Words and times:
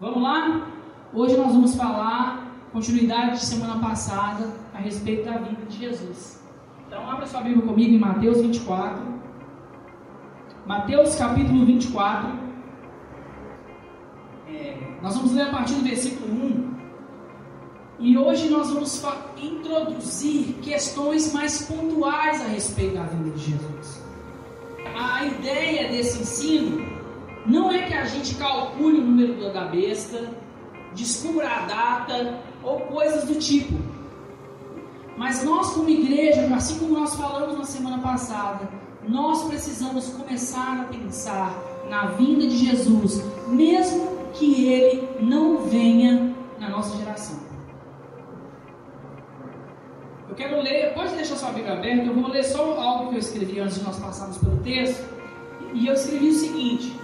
Vamos 0.00 0.22
lá? 0.22 0.66
Hoje 1.12 1.36
nós 1.36 1.52
vamos 1.52 1.74
falar, 1.74 2.50
continuidade 2.72 3.32
de 3.32 3.44
semana 3.44 3.78
passada, 3.86 4.50
a 4.72 4.78
respeito 4.78 5.26
da 5.26 5.36
vida 5.36 5.66
de 5.66 5.76
Jesus. 5.76 6.42
Então, 6.86 7.08
abra 7.10 7.26
sua 7.26 7.42
Bíblia 7.42 7.66
comigo 7.66 7.94
em 7.96 7.98
Mateus 7.98 8.40
24. 8.40 8.98
Mateus 10.66 11.16
capítulo 11.16 11.66
24. 11.66 12.30
É, 14.48 14.78
nós 15.02 15.14
vamos 15.16 15.32
ler 15.32 15.42
a 15.42 15.50
partir 15.50 15.74
do 15.74 15.82
versículo 15.82 16.32
1. 16.46 16.70
E 17.98 18.16
hoje 18.16 18.48
nós 18.48 18.70
vamos 18.70 19.04
introduzir 19.36 20.54
questões 20.62 21.30
mais 21.34 21.66
pontuais 21.66 22.40
a 22.40 22.48
respeito 22.48 22.94
da 22.94 23.02
vida 23.02 23.36
de 23.36 23.50
Jesus. 23.50 24.02
A 24.98 25.26
ideia 25.26 25.90
desse 25.90 26.22
ensino 26.22 26.99
não 27.46 27.70
é 27.70 27.82
que 27.82 27.94
a 27.94 28.04
gente 28.04 28.34
calcule 28.34 28.98
o 28.98 29.02
número 29.02 29.52
da 29.52 29.64
besta, 29.64 30.30
descubra 30.94 31.48
a 31.48 31.60
data 31.66 32.38
ou 32.62 32.80
coisas 32.80 33.24
do 33.24 33.34
tipo. 33.36 33.74
Mas 35.16 35.44
nós, 35.44 35.72
como 35.72 35.88
igreja, 35.88 36.48
assim 36.54 36.78
como 36.78 36.98
nós 36.98 37.14
falamos 37.14 37.56
na 37.56 37.64
semana 37.64 37.98
passada, 37.98 38.68
nós 39.06 39.44
precisamos 39.44 40.08
começar 40.10 40.80
a 40.80 40.84
pensar 40.84 41.54
na 41.88 42.06
vinda 42.06 42.46
de 42.46 42.56
Jesus, 42.56 43.22
mesmo 43.48 44.18
que 44.32 44.66
ele 44.66 45.08
não 45.20 45.58
venha 45.64 46.34
na 46.58 46.68
nossa 46.68 46.96
geração. 46.96 47.38
Eu 50.28 50.34
quero 50.36 50.62
ler, 50.62 50.94
pode 50.94 51.14
deixar 51.14 51.36
sua 51.36 51.50
Bíblia 51.50 51.72
aberta, 51.72 52.06
eu 52.06 52.14
vou 52.14 52.30
ler 52.30 52.44
só 52.44 52.78
algo 52.80 53.08
que 53.10 53.16
eu 53.16 53.18
escrevi 53.18 53.58
antes 53.58 53.78
de 53.78 53.84
nós 53.84 53.98
passarmos 53.98 54.38
pelo 54.38 54.58
texto. 54.58 55.04
E 55.74 55.86
eu 55.86 55.94
escrevi 55.94 56.28
o 56.28 56.34
seguinte: 56.34 57.00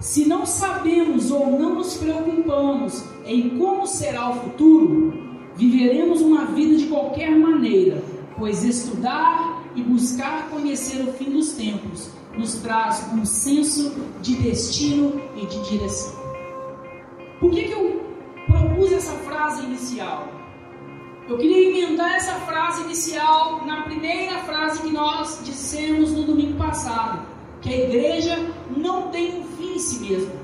se 0.00 0.26
não 0.26 0.44
sabemos 0.44 1.30
ou 1.30 1.58
não 1.58 1.74
nos 1.76 1.96
preocupamos 1.96 3.04
em 3.24 3.58
como 3.58 3.86
será 3.86 4.30
o 4.30 4.40
futuro, 4.40 5.14
viveremos 5.56 6.20
uma 6.20 6.44
vida 6.46 6.76
de 6.76 6.86
qualquer 6.86 7.30
maneira, 7.30 8.02
pois 8.36 8.62
estudar 8.62 9.64
e 9.74 9.82
buscar 9.82 10.50
conhecer 10.50 11.02
o 11.02 11.12
fim 11.12 11.30
dos 11.30 11.52
tempos 11.52 12.10
nos 12.36 12.54
traz 12.56 13.06
um 13.14 13.24
senso 13.24 13.94
de 14.20 14.36
destino 14.36 15.20
e 15.36 15.46
de 15.46 15.70
direção. 15.70 16.14
Por 17.40 17.50
que, 17.50 17.64
que 17.64 17.72
eu 17.72 18.02
propus 18.46 18.92
essa 18.92 19.12
frase 19.12 19.64
inicial? 19.64 20.28
Eu 21.26 21.38
queria 21.38 21.70
emendar 21.70 22.14
essa 22.14 22.34
frase 22.40 22.82
inicial 22.84 23.64
na 23.64 23.82
primeira 23.82 24.38
frase 24.40 24.82
que 24.82 24.90
nós 24.90 25.40
dissemos 25.42 26.12
no 26.12 26.24
domingo 26.24 26.56
passado 26.58 27.26
que 27.60 27.72
a 27.72 27.84
igreja 27.84 28.48
não 28.76 29.08
tem 29.08 29.40
um 29.40 29.44
em 29.76 29.78
si 29.78 29.98
mesma. 30.00 30.34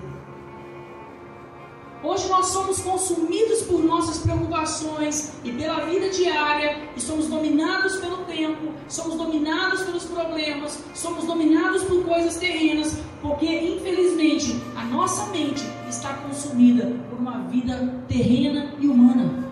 Hoje 2.05 2.29
nós 2.29 2.47
somos 2.47 2.81
consumidos 2.81 3.63
por 3.63 3.83
nossas 3.83 4.19
preocupações 4.19 5.33
e 5.45 5.53
pela 5.53 5.87
vida 5.87 6.11
diária, 6.11 6.89
e 6.97 7.01
somos 7.01 7.29
dominados 7.29 7.97
pelo 7.97 8.25
tempo, 8.25 8.73
somos 8.89 9.17
dominados 9.17 9.83
pelos 9.83 10.05
problemas, 10.05 10.83
somos 10.95 11.25
dominados 11.25 11.85
por 11.85 12.05
coisas 12.05 12.37
terrenas, 12.37 12.99
porque 13.23 13.47
infelizmente 13.47 14.61
a 14.77 14.85
nossa 14.85 15.27
mente 15.27 15.65
está 15.89 16.13
consumida 16.15 16.93
por 17.09 17.21
uma 17.21 17.39
vida 17.45 18.05
terrena 18.09 18.75
e 18.81 18.89
humana. 18.89 19.49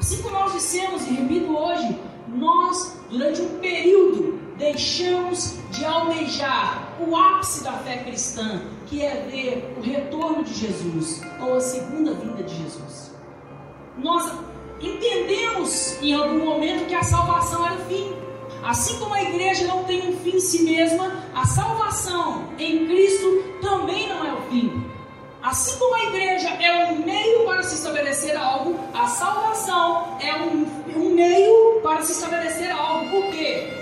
Assim 0.00 0.20
como 0.22 0.34
nós 0.34 0.52
dissemos 0.52 1.06
e 1.06 1.12
repito 1.12 1.56
hoje, 1.56 1.96
nós, 2.34 2.98
durante 3.08 3.40
um 3.40 3.58
período, 3.60 4.39
deixamos 4.60 5.56
de 5.70 5.84
almejar 5.84 6.94
o 7.00 7.16
ápice 7.16 7.64
da 7.64 7.72
fé 7.72 7.96
cristã, 8.04 8.60
que 8.86 9.02
é 9.02 9.26
ver 9.30 9.74
o 9.78 9.80
retorno 9.80 10.44
de 10.44 10.52
Jesus 10.52 11.22
ou 11.40 11.54
a 11.54 11.60
segunda 11.60 12.12
vinda 12.12 12.42
de 12.42 12.54
Jesus. 12.54 13.10
Nós 13.96 14.30
entendemos 14.80 16.00
em 16.02 16.12
algum 16.12 16.44
momento 16.44 16.86
que 16.86 16.94
a 16.94 17.02
salvação 17.02 17.66
era 17.66 17.74
o 17.74 17.84
fim. 17.86 18.14
Assim 18.62 18.98
como 18.98 19.14
a 19.14 19.22
igreja 19.22 19.66
não 19.66 19.84
tem 19.84 20.06
um 20.10 20.18
fim 20.18 20.36
em 20.36 20.40
si 20.40 20.62
mesma, 20.62 21.24
a 21.34 21.46
salvação 21.46 22.50
em 22.58 22.86
Cristo 22.86 23.42
também 23.62 24.08
não 24.08 24.26
é 24.26 24.34
o 24.34 24.42
fim. 24.50 24.84
Assim 25.42 25.78
como 25.78 25.94
a 25.94 26.04
igreja 26.04 26.48
é 26.50 26.92
um 26.92 27.02
meio 27.02 27.46
para 27.46 27.62
se 27.62 27.76
estabelecer 27.76 28.36
algo, 28.36 28.78
a 28.92 29.06
salvação 29.06 30.18
é 30.20 30.36
um, 30.36 30.66
um 30.96 31.14
meio 31.14 31.80
para 31.82 32.02
se 32.02 32.12
estabelecer 32.12 32.70
algo. 32.70 33.08
Por 33.10 33.30
quê? 33.30 33.79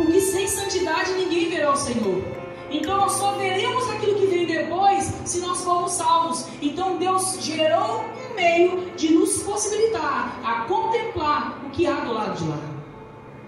Porque 0.00 0.18
sem 0.18 0.48
santidade 0.48 1.12
ninguém 1.12 1.50
verá 1.50 1.72
o 1.72 1.76
Senhor. 1.76 2.22
Então 2.70 2.96
nós 2.96 3.12
só 3.12 3.32
veremos 3.32 3.86
aquilo 3.90 4.18
que 4.18 4.26
vem 4.26 4.46
depois 4.46 5.12
se 5.26 5.40
nós 5.40 5.62
formos 5.62 5.92
salvos. 5.92 6.46
Então 6.62 6.96
Deus 6.96 7.36
gerou 7.42 8.00
um 8.00 8.34
meio 8.34 8.92
de 8.96 9.12
nos 9.12 9.42
possibilitar 9.42 10.40
a 10.42 10.62
contemplar 10.62 11.60
o 11.66 11.68
que 11.68 11.86
há 11.86 12.00
do 12.00 12.14
lado 12.14 12.34
de 12.38 12.48
lá. 12.48 12.58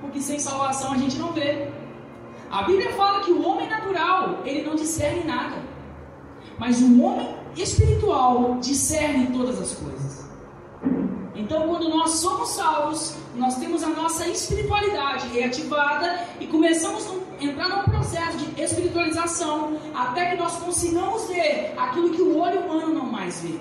Porque 0.02 0.20
sem 0.20 0.38
salvação 0.38 0.92
a 0.92 0.98
gente 0.98 1.16
não 1.16 1.32
vê. 1.32 1.68
A 2.50 2.64
Bíblia 2.64 2.92
fala 2.92 3.20
que 3.20 3.32
o 3.32 3.42
homem 3.48 3.66
natural, 3.66 4.40
ele 4.44 4.62
não 4.62 4.74
discerne 4.74 5.24
nada. 5.24 5.56
Mas 6.58 6.82
o 6.82 7.02
homem 7.02 7.34
espiritual 7.56 8.58
discerne 8.60 9.28
todas 9.28 9.58
as 9.58 9.72
coisas. 9.72 10.30
Então, 11.42 11.66
quando 11.66 11.88
nós 11.88 12.10
somos 12.10 12.50
salvos, 12.50 13.16
nós 13.34 13.56
temos 13.56 13.82
a 13.82 13.88
nossa 13.88 14.28
espiritualidade 14.28 15.26
reativada 15.26 16.20
e 16.38 16.46
começamos 16.46 17.04
a 17.04 17.44
entrar 17.44 17.68
num 17.68 17.82
processo 17.82 18.38
de 18.38 18.62
espiritualização 18.62 19.76
até 19.92 20.30
que 20.30 20.36
nós 20.36 20.56
consigamos 20.58 21.26
ver 21.26 21.74
aquilo 21.76 22.10
que 22.10 22.22
o 22.22 22.38
olho 22.38 22.60
humano 22.60 22.94
não 22.94 23.06
mais 23.06 23.42
vê. 23.42 23.58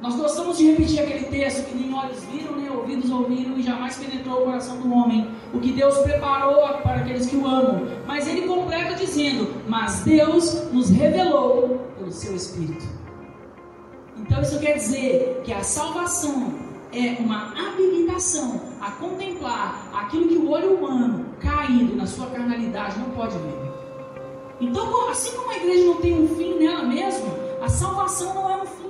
Nós 0.00 0.16
gostamos 0.16 0.56
de 0.56 0.70
repetir 0.70 1.00
aquele 1.00 1.26
texto 1.26 1.66
que 1.66 1.76
nem 1.76 1.92
olhos 1.92 2.24
viram, 2.24 2.56
nem 2.56 2.70
ouvidos 2.70 3.10
ouviram 3.10 3.58
e 3.58 3.62
jamais 3.62 3.98
penetrou 3.98 4.40
o 4.40 4.44
coração 4.46 4.78
do 4.78 4.90
homem, 4.94 5.28
o 5.52 5.60
que 5.60 5.72
Deus 5.72 5.98
preparou 5.98 6.56
para 6.78 7.00
aqueles 7.00 7.26
que 7.26 7.36
o 7.36 7.46
amam. 7.46 7.86
Mas 8.06 8.26
ele 8.26 8.48
completa 8.48 8.94
dizendo: 8.94 9.62
Mas 9.68 10.00
Deus 10.00 10.72
nos 10.72 10.88
revelou 10.88 11.86
pelo 11.98 12.10
seu 12.10 12.34
Espírito. 12.34 13.01
Então 14.16 14.42
isso 14.42 14.58
quer 14.60 14.74
dizer 14.74 15.42
que 15.44 15.52
a 15.52 15.62
salvação 15.62 16.52
é 16.92 17.16
uma 17.20 17.52
habilitação 17.52 18.60
a 18.80 18.90
contemplar 18.90 19.88
aquilo 19.94 20.28
que 20.28 20.36
o 20.36 20.50
olho 20.50 20.76
humano 20.76 21.26
caído 21.40 21.96
na 21.96 22.06
sua 22.06 22.26
carnalidade 22.26 22.98
não 22.98 23.10
pode 23.10 23.36
ver. 23.38 23.72
Então, 24.60 25.08
assim 25.08 25.34
como 25.36 25.50
a 25.50 25.56
igreja 25.56 25.86
não 25.86 25.96
tem 25.96 26.22
um 26.22 26.28
fim 26.36 26.58
nela 26.58 26.84
mesma, 26.84 27.28
a 27.62 27.68
salvação 27.68 28.34
não 28.34 28.50
é 28.50 28.62
um 28.62 28.66
fim. 28.66 28.82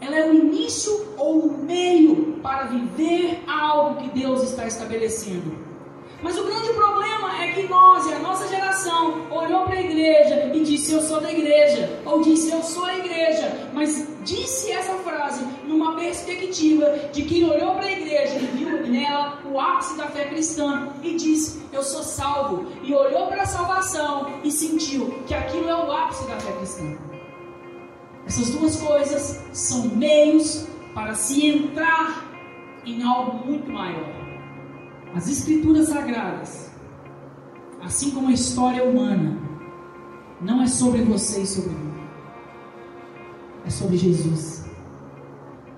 Ela 0.00 0.16
é 0.16 0.30
o 0.30 0.34
início 0.34 1.06
ou 1.16 1.40
o 1.40 1.58
meio 1.58 2.38
para 2.42 2.64
viver 2.64 3.42
algo 3.48 4.00
que 4.00 4.08
Deus 4.18 4.42
está 4.42 4.66
estabelecendo. 4.66 5.73
Mas 6.24 6.38
o 6.38 6.44
grande 6.44 6.72
problema 6.72 7.44
é 7.44 7.52
que 7.52 7.68
nós 7.68 8.10
a 8.10 8.18
nossa 8.18 8.48
geração 8.48 9.30
olhou 9.30 9.64
para 9.64 9.76
a 9.76 9.82
igreja 9.82 10.50
e 10.54 10.60
disse 10.60 10.94
eu 10.94 11.02
sou 11.02 11.20
da 11.20 11.30
igreja, 11.30 12.00
ou 12.02 12.22
disse 12.22 12.50
eu 12.50 12.62
sou 12.62 12.86
a 12.86 12.96
igreja, 12.96 13.68
mas 13.74 14.08
disse 14.24 14.72
essa 14.72 14.94
frase 14.94 15.44
numa 15.66 15.94
perspectiva 15.96 16.86
de 17.12 17.24
quem 17.24 17.44
olhou 17.44 17.74
para 17.74 17.84
a 17.84 17.92
igreja 17.92 18.36
e 18.36 18.46
viu 18.56 18.86
nela 18.86 19.38
o 19.44 19.60
ápice 19.60 19.98
da 19.98 20.06
fé 20.06 20.24
cristã 20.24 20.94
e 21.02 21.14
disse 21.14 21.62
eu 21.70 21.82
sou 21.82 22.02
salvo, 22.02 22.72
e 22.82 22.94
olhou 22.94 23.26
para 23.26 23.42
a 23.42 23.46
salvação 23.46 24.40
e 24.42 24.50
sentiu 24.50 25.22
que 25.26 25.34
aquilo 25.34 25.68
é 25.68 25.76
o 25.76 25.92
ápice 25.92 26.26
da 26.26 26.40
fé 26.40 26.52
cristã. 26.52 26.96
Essas 28.26 28.48
duas 28.48 28.76
coisas 28.76 29.44
são 29.52 29.88
meios 29.88 30.66
para 30.94 31.12
se 31.14 31.46
entrar 31.46 32.24
em 32.86 33.02
algo 33.02 33.46
muito 33.46 33.70
maior. 33.70 34.23
As 35.14 35.28
escrituras 35.28 35.88
sagradas, 35.88 36.70
assim 37.84 38.10
como 38.10 38.28
a 38.28 38.32
história 38.32 38.82
humana, 38.82 39.38
não 40.40 40.60
é 40.60 40.66
sobre 40.66 41.02
você 41.02 41.42
e 41.42 41.46
sobre 41.46 41.70
mim. 41.70 41.94
É 43.64 43.70
sobre 43.70 43.96
Jesus. 43.96 44.64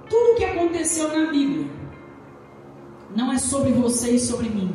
Tudo 0.09 0.33
o 0.33 0.35
que 0.37 0.45
aconteceu 0.45 1.09
na 1.09 1.31
Bíblia 1.31 1.67
não 3.15 3.33
é 3.33 3.39
sobre 3.39 3.73
você 3.73 4.13
e 4.13 4.19
sobre 4.19 4.49
mim, 4.49 4.75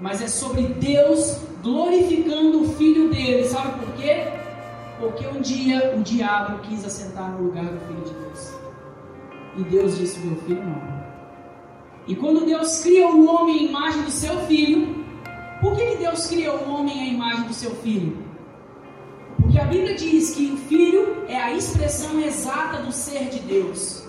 mas 0.00 0.20
é 0.20 0.28
sobre 0.28 0.62
Deus 0.74 1.38
glorificando 1.62 2.62
o 2.62 2.68
Filho 2.74 3.08
dele. 3.08 3.44
Sabe 3.48 3.78
por 3.80 3.94
quê? 3.94 4.24
Porque 5.00 5.26
um 5.26 5.40
dia 5.40 5.94
o 5.96 6.02
diabo 6.02 6.58
quis 6.60 6.84
assentar 6.84 7.30
no 7.32 7.44
lugar 7.44 7.64
do 7.64 7.80
Filho 7.86 8.04
de 8.04 8.12
Deus. 8.12 8.52
E 9.56 9.64
Deus 9.64 9.96
disse: 9.96 10.18
Meu 10.20 10.36
filho 10.42 10.62
não. 10.62 10.95
E 12.06 12.14
quando 12.14 12.46
Deus 12.46 12.80
cria 12.80 13.08
o 13.08 13.26
homem 13.26 13.58
à 13.58 13.62
imagem 13.62 14.02
do 14.02 14.10
seu 14.10 14.38
filho, 14.46 15.04
por 15.60 15.74
que, 15.74 15.84
que 15.86 15.96
Deus 15.96 16.26
cria 16.26 16.52
o 16.52 16.70
homem 16.70 17.00
à 17.00 17.04
imagem 17.06 17.44
do 17.44 17.54
seu 17.54 17.74
filho? 17.76 18.16
Porque 19.40 19.58
a 19.58 19.64
Bíblia 19.64 19.94
diz 19.96 20.34
que 20.34 20.52
o 20.52 20.56
filho 20.56 21.24
é 21.28 21.36
a 21.36 21.52
expressão 21.52 22.20
exata 22.20 22.82
do 22.82 22.92
ser 22.92 23.28
de 23.28 23.40
Deus. 23.40 24.06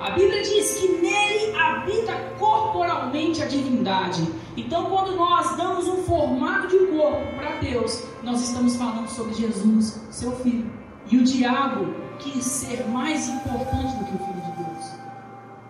A 0.00 0.10
Bíblia 0.10 0.42
diz 0.42 0.78
que 0.78 0.88
nele 0.88 1.56
habita 1.56 2.12
corporalmente 2.38 3.42
a 3.42 3.46
divindade. 3.46 4.26
Então, 4.56 4.86
quando 4.86 5.16
nós 5.16 5.56
damos 5.56 5.88
um 5.88 6.04
formato 6.04 6.68
de 6.68 6.78
corpo 6.86 7.34
para 7.36 7.56
Deus, 7.56 8.04
nós 8.22 8.40
estamos 8.40 8.76
falando 8.76 9.08
sobre 9.08 9.34
Jesus, 9.34 10.00
seu 10.10 10.32
filho. 10.36 10.70
E 11.10 11.18
o 11.18 11.24
diabo 11.24 11.94
quis 12.18 12.44
ser 12.44 12.86
mais 12.88 13.28
importante 13.28 13.96
do 13.96 14.04
que 14.04 14.14
o 14.14 14.18
filho 14.18 14.40
de 14.40 14.62
Deus. 14.62 14.67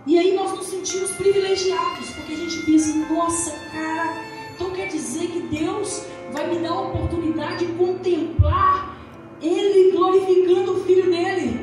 E 0.08 0.19
aí 0.19 0.34
nós 0.34 0.52
nos 0.52 0.69
sentimos 0.69 1.10
privilegiados, 1.10 2.08
porque 2.12 2.32
a 2.32 2.37
gente 2.37 2.62
pensa, 2.64 2.94
nossa, 3.12 3.50
cara, 3.70 4.16
então 4.55 4.70
quer 4.70 4.87
dizer 4.87 5.26
que 5.28 5.40
Deus 5.40 6.02
vai 6.32 6.49
me 6.49 6.60
dar 6.60 6.70
a 6.70 6.81
oportunidade 6.81 7.66
de 7.66 7.72
contemplar 7.75 8.96
Ele 9.43 9.93
glorificando 9.93 10.78
o 10.78 10.84
filho 10.84 11.10
dele. 11.10 11.60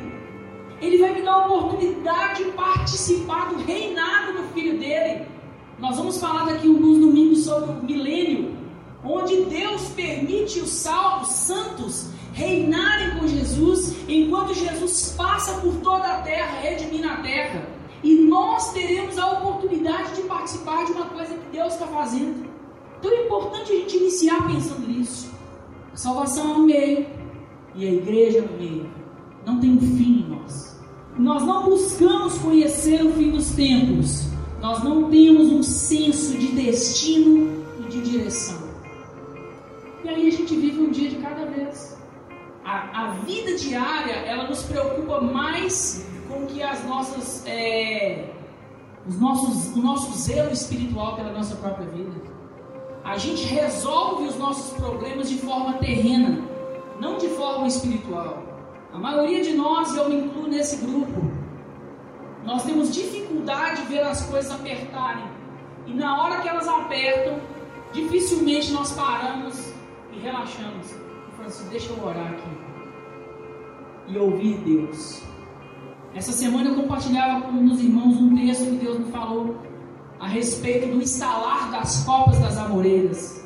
Ele 0.79 0.99
vai 0.99 1.15
me 1.15 1.23
dar 1.23 1.33
a 1.33 1.47
oportunidade 1.47 2.43
de 2.43 2.51
participar 2.51 3.49
do 3.49 3.63
reinado 3.63 4.33
do 4.33 4.53
filho 4.53 4.77
dele. 4.77 5.25
Nós 5.79 5.97
vamos 5.97 6.19
falar 6.19 6.45
daqui 6.45 6.67
alguns 6.67 6.99
domingos 6.99 7.45
sobre 7.45 7.71
o 7.71 7.83
milênio, 7.83 8.55
onde 9.03 9.45
Deus 9.45 9.87
permite 9.95 10.59
os 10.59 10.69
salvos 10.69 11.29
santos 11.29 12.11
reinarem 12.31 13.17
com 13.17 13.27
Jesus, 13.27 13.95
enquanto 14.07 14.53
Jesus 14.53 15.15
passa 15.17 15.59
por 15.61 15.73
toda 15.77 16.03
a 16.03 16.21
terra, 16.21 16.59
redimindo 16.59 17.09
a 17.09 17.17
terra. 17.17 17.74
Nós 18.55 18.71
teremos 18.71 19.17
a 19.17 19.33
oportunidade 19.33 20.15
de 20.15 20.21
participar 20.21 20.85
de 20.85 20.93
uma 20.93 21.07
coisa 21.07 21.35
que 21.35 21.49
Deus 21.51 21.73
está 21.73 21.85
fazendo. 21.87 22.49
Então 22.97 23.11
é 23.11 23.25
importante 23.25 23.69
a 23.69 23.75
gente 23.75 23.97
iniciar 23.97 24.47
pensando 24.47 24.87
nisso. 24.87 25.29
A 25.91 25.97
salvação 25.97 26.51
é 26.51 26.53
no 26.53 26.65
meio 26.65 27.05
e 27.75 27.85
a 27.85 27.91
igreja 27.91 28.37
é 28.37 28.41
no 28.43 28.57
meio. 28.57 28.89
Não 29.45 29.59
tem 29.59 29.73
um 29.73 29.81
fim 29.81 30.21
em 30.21 30.29
nós. 30.29 30.81
Nós 31.19 31.43
não 31.43 31.65
buscamos 31.65 32.37
conhecer 32.37 33.05
o 33.05 33.11
fim 33.11 33.29
dos 33.31 33.51
tempos. 33.51 34.25
Nós 34.61 34.81
não 34.81 35.09
temos 35.09 35.51
um 35.51 35.61
senso 35.61 36.37
de 36.37 36.53
destino 36.53 37.61
e 37.81 37.89
de 37.89 38.01
direção. 38.03 38.69
E 40.01 40.07
aí 40.07 40.27
a 40.29 40.31
gente 40.31 40.55
vive 40.55 40.79
um 40.79 40.91
dia 40.91 41.09
de 41.09 41.17
cada 41.17 41.45
vez. 41.45 41.97
A, 42.63 43.03
a 43.03 43.07
vida 43.15 43.57
diária, 43.57 44.13
ela 44.13 44.47
nos 44.47 44.63
preocupa 44.63 45.19
mais 45.19 46.07
com 46.29 46.45
que 46.45 46.63
as 46.63 46.85
nossas, 46.85 47.45
é, 47.45 48.34
os 49.07 49.19
nossos, 49.19 49.75
o 49.75 49.81
nosso 49.81 50.17
zelo 50.17 50.51
espiritual 50.51 51.15
pela 51.15 51.31
nossa 51.31 51.55
própria 51.55 51.87
vida. 51.87 52.35
A 53.03 53.17
gente 53.17 53.45
resolve 53.45 54.27
os 54.27 54.37
nossos 54.37 54.75
problemas 54.77 55.29
de 55.29 55.37
forma 55.37 55.73
terrena, 55.73 56.41
não 56.99 57.17
de 57.17 57.27
forma 57.29 57.67
espiritual. 57.67 58.43
A 58.91 58.97
maioria 58.97 59.43
de 59.43 59.53
nós, 59.53 59.95
eu 59.95 60.09
me 60.09 60.15
incluo 60.15 60.47
nesse 60.47 60.77
grupo, 60.77 61.21
nós 62.43 62.63
temos 62.63 62.93
dificuldade 62.93 63.81
de 63.81 63.87
ver 63.89 64.01
as 64.01 64.25
coisas 64.25 64.51
apertarem. 64.51 65.25
E 65.85 65.93
na 65.93 66.23
hora 66.23 66.41
que 66.41 66.47
elas 66.47 66.67
apertam, 66.67 67.39
dificilmente 67.93 68.71
nós 68.71 68.91
paramos 68.93 69.71
e 70.11 70.19
relaxamos. 70.19 70.91
E 70.91 71.31
falamos 71.31 71.55
assim, 71.55 71.69
deixa 71.69 71.91
eu 71.91 72.03
orar 72.03 72.31
aqui. 72.31 72.49
E 74.07 74.17
ouvir 74.17 74.57
Deus. 74.59 75.21
Essa 76.15 76.31
semana 76.31 76.69
eu 76.69 76.75
compartilhava 76.75 77.41
com 77.41 77.65
os 77.65 77.83
irmãos 77.83 78.15
um 78.15 78.33
texto 78.33 78.63
que 78.63 78.77
Deus 78.77 78.99
me 78.99 79.11
falou 79.11 79.57
a 80.17 80.25
respeito 80.25 80.87
do 80.87 81.01
instalar 81.01 81.69
das 81.71 82.05
copas 82.05 82.39
das 82.39 82.57
amoreiras. 82.57 83.43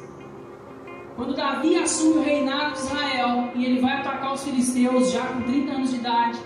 Quando 1.16 1.36
Davi 1.36 1.76
assume 1.78 2.20
o 2.20 2.22
reinado 2.22 2.74
de 2.74 2.80
Israel 2.80 3.52
e 3.56 3.66
ele 3.66 3.82
vai 3.82 4.00
atacar 4.00 4.34
os 4.34 4.44
filisteus 4.44 5.12
já 5.12 5.26
com 5.26 5.42
30 5.42 5.72
anos 5.72 5.90
de 5.90 5.96
idade, 5.96 6.40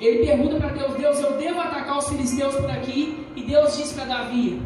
ele 0.00 0.24
pergunta 0.24 0.54
para 0.54 0.68
Deus: 0.68 0.94
Deus, 0.94 1.20
eu 1.20 1.36
devo 1.36 1.60
atacar 1.60 1.98
os 1.98 2.08
filisteus 2.08 2.54
por 2.54 2.70
aqui? 2.70 3.26
E 3.34 3.42
Deus 3.42 3.76
diz 3.76 3.92
para 3.92 4.04
Davi, 4.04 4.62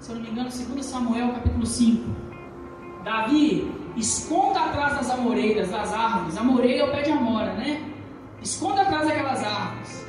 se 0.00 0.10
eu 0.10 0.16
não 0.16 0.22
me 0.22 0.30
engano, 0.30 0.50
2 0.50 0.84
Samuel 0.84 1.34
capítulo 1.34 1.64
5: 1.64 2.04
Davi, 3.04 3.72
esconda 3.96 4.60
atrás 4.60 4.96
das 4.96 5.08
amoreiras, 5.08 5.70
das 5.70 5.92
árvores. 5.92 6.36
Amoreira 6.36 6.82
é 6.82 6.88
o 6.88 6.90
pé 6.90 7.02
de 7.02 7.12
amora, 7.12 7.54
né? 7.54 7.89
Esconda 8.42 8.82
atrás 8.82 9.06
daquelas 9.06 9.44
árvores. 9.44 10.06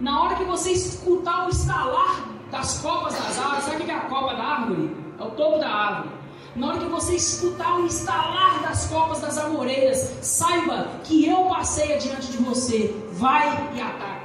Na 0.00 0.22
hora 0.22 0.36
que 0.36 0.44
você 0.44 0.72
escutar 0.72 1.46
o 1.46 1.50
estalar 1.50 2.28
das 2.50 2.78
copas 2.78 3.14
das 3.14 3.38
árvores. 3.38 3.64
Sabe 3.64 3.82
o 3.82 3.84
que 3.84 3.90
é 3.90 3.94
a 3.94 4.00
copa 4.00 4.34
da 4.34 4.42
árvore? 4.42 4.96
É 5.18 5.22
o 5.22 5.30
topo 5.30 5.58
da 5.58 5.68
árvore. 5.68 6.10
Na 6.56 6.68
hora 6.68 6.78
que 6.78 6.86
você 6.86 7.14
escutar 7.14 7.78
o 7.78 7.86
estalar 7.86 8.62
das 8.62 8.86
copas 8.86 9.20
das 9.20 9.38
amoreiras, 9.38 9.98
saiba 10.22 10.88
que 11.04 11.28
eu 11.28 11.44
passei 11.44 11.94
adiante 11.94 12.32
de 12.32 12.38
você. 12.38 12.94
Vai 13.12 13.46
e 13.74 13.80
ataca. 13.80 14.18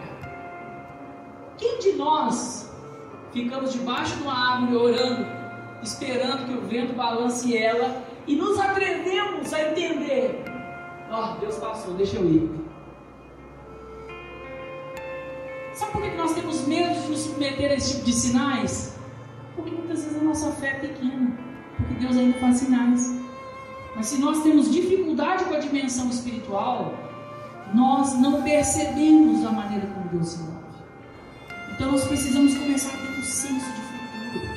Quem 1.58 1.80
de 1.80 1.94
nós 1.94 2.72
ficamos 3.32 3.74
debaixo 3.74 4.16
de 4.16 4.24
uma 4.24 4.54
árvore 4.54 4.76
orando, 4.76 5.28
esperando 5.82 6.46
que 6.46 6.54
o 6.54 6.62
vento 6.62 6.94
balance 6.94 7.56
ela 7.56 8.04
e 8.26 8.36
nos 8.36 8.60
atrevemos 8.60 9.54
a 9.54 9.70
entender? 9.70 10.44
Ó, 11.12 11.34
oh, 11.34 11.40
Deus 11.40 11.58
passou, 11.58 11.94
deixa 11.94 12.18
eu 12.18 12.26
ir. 12.26 12.63
Sabe 15.74 15.92
por 15.92 16.02
que 16.04 16.16
nós 16.16 16.34
temos 16.34 16.68
medo 16.68 17.02
de 17.02 17.10
nos 17.10 17.20
submeter 17.22 17.72
a 17.72 17.76
esse 17.76 17.94
tipo 17.94 18.06
de 18.06 18.14
sinais? 18.14 18.96
Porque 19.56 19.72
muitas 19.72 20.04
vezes 20.04 20.22
a 20.22 20.24
nossa 20.24 20.52
fé 20.52 20.68
é 20.68 20.88
pequena, 20.88 21.36
porque 21.78 21.96
Deus 21.96 22.16
ainda 22.16 22.38
faz 22.40 22.58
sinais. 22.58 23.20
Mas 23.96 24.08
se 24.08 24.20
nós 24.20 24.44
temos 24.44 24.72
dificuldade 24.72 25.46
com 25.46 25.54
a 25.56 25.60
dimensão 25.60 26.10
espiritual, 26.10 26.94
nós 27.74 28.14
não 28.20 28.44
percebemos 28.44 29.46
a 29.46 29.52
maneira 29.52 29.88
como 29.88 30.10
Deus 30.10 30.30
se 30.30 30.44
move. 30.44 30.64
Então 31.74 31.92
nós 31.92 32.06
precisamos 32.06 32.56
começar 32.56 32.90
a 32.90 32.98
ter 32.98 33.20
um 33.20 33.24
senso 33.24 33.66
de 33.72 33.82
futuro, 33.82 34.54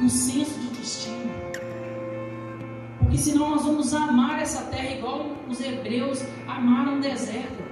um 0.00 0.08
senso 0.08 0.60
de 0.60 0.66
destino. 0.68 1.30
Porque 3.00 3.18
senão 3.18 3.50
nós 3.50 3.64
vamos 3.64 3.92
amar 3.92 4.40
essa 4.40 4.62
terra 4.62 4.94
igual 4.94 5.26
os 5.48 5.60
hebreus 5.60 6.22
amaram 6.46 6.98
o 6.98 7.00
deserto. 7.00 7.69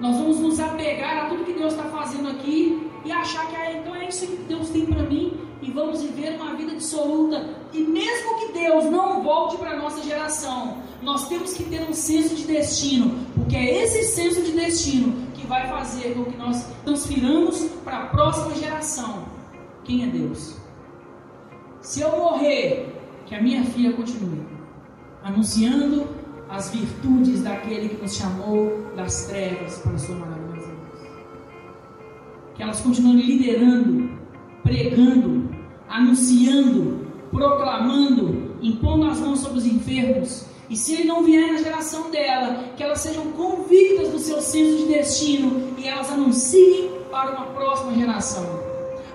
Nós 0.00 0.16
vamos 0.16 0.38
nos 0.38 0.60
apegar 0.60 1.26
a 1.26 1.28
tudo 1.28 1.44
que 1.44 1.52
Deus 1.52 1.72
está 1.72 1.84
fazendo 1.84 2.28
aqui 2.28 2.88
e 3.04 3.10
achar 3.10 3.48
que 3.48 3.56
ah, 3.56 3.72
então 3.72 3.94
é 3.94 4.08
isso 4.08 4.26
que 4.26 4.36
Deus 4.36 4.70
tem 4.70 4.86
para 4.86 5.02
mim 5.02 5.32
e 5.60 5.70
vamos 5.70 6.02
viver 6.02 6.36
uma 6.40 6.54
vida 6.54 6.74
dissoluta. 6.74 7.56
E 7.72 7.80
mesmo 7.80 8.38
que 8.38 8.52
Deus 8.52 8.84
não 8.84 9.22
volte 9.22 9.56
para 9.56 9.72
a 9.72 9.76
nossa 9.76 10.02
geração, 10.02 10.78
nós 11.02 11.28
temos 11.28 11.52
que 11.52 11.64
ter 11.64 11.82
um 11.82 11.92
senso 11.92 12.34
de 12.36 12.44
destino, 12.44 13.26
porque 13.34 13.56
é 13.56 13.82
esse 13.82 14.04
senso 14.04 14.42
de 14.42 14.52
destino 14.52 15.26
que 15.34 15.46
vai 15.46 15.68
fazer 15.68 16.14
com 16.14 16.24
que 16.24 16.36
nós 16.36 16.64
transfiramos 16.84 17.68
para 17.84 18.04
a 18.04 18.06
próxima 18.06 18.54
geração. 18.54 19.24
Quem 19.84 20.04
é 20.04 20.06
Deus? 20.06 20.56
Se 21.80 22.00
eu 22.00 22.10
morrer, 22.18 22.94
que 23.26 23.34
a 23.34 23.42
minha 23.42 23.64
filha 23.64 23.92
continue 23.92 24.46
anunciando 25.22 26.06
as 26.48 26.70
virtudes 26.70 27.42
daquele 27.42 27.90
que 27.90 28.02
nos 28.02 28.16
chamou 28.16 28.90
das 28.96 29.26
trevas 29.26 29.78
para 29.78 29.92
a 29.92 29.98
sua 29.98 30.16
maravilhosa 30.16 30.68
luz. 30.68 31.10
Que 32.54 32.62
elas 32.62 32.80
continuem 32.80 33.20
liderando, 33.20 34.10
pregando, 34.62 35.48
anunciando, 35.88 37.06
proclamando, 37.30 38.54
impondo 38.62 39.06
as 39.06 39.20
mãos 39.20 39.40
sobre 39.40 39.58
os 39.58 39.66
enfermos. 39.66 40.46
E 40.70 40.76
se 40.76 40.94
ele 40.94 41.04
não 41.04 41.22
vier 41.22 41.52
na 41.52 41.58
geração 41.58 42.10
dela, 42.10 42.64
que 42.76 42.82
elas 42.82 43.00
sejam 43.00 43.32
convictas 43.32 44.08
do 44.10 44.18
seu 44.18 44.40
senso 44.40 44.78
de 44.78 44.92
destino 44.92 45.74
e 45.78 45.86
elas 45.86 46.10
anunciem 46.10 46.90
para 47.10 47.30
uma 47.30 47.46
próxima 47.46 47.94
geração. 47.94 48.67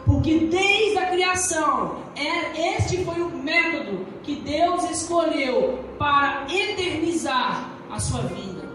Porque 0.05 0.39
desde 0.39 0.97
a 0.97 1.09
criação, 1.11 1.97
é, 2.15 2.75
este 2.75 3.05
foi 3.05 3.21
o 3.21 3.29
método 3.29 4.05
que 4.21 4.35
Deus 4.35 4.89
escolheu 4.89 5.79
para 5.97 6.45
eternizar 6.53 7.69
a 7.89 7.99
sua 7.99 8.21
vida, 8.23 8.67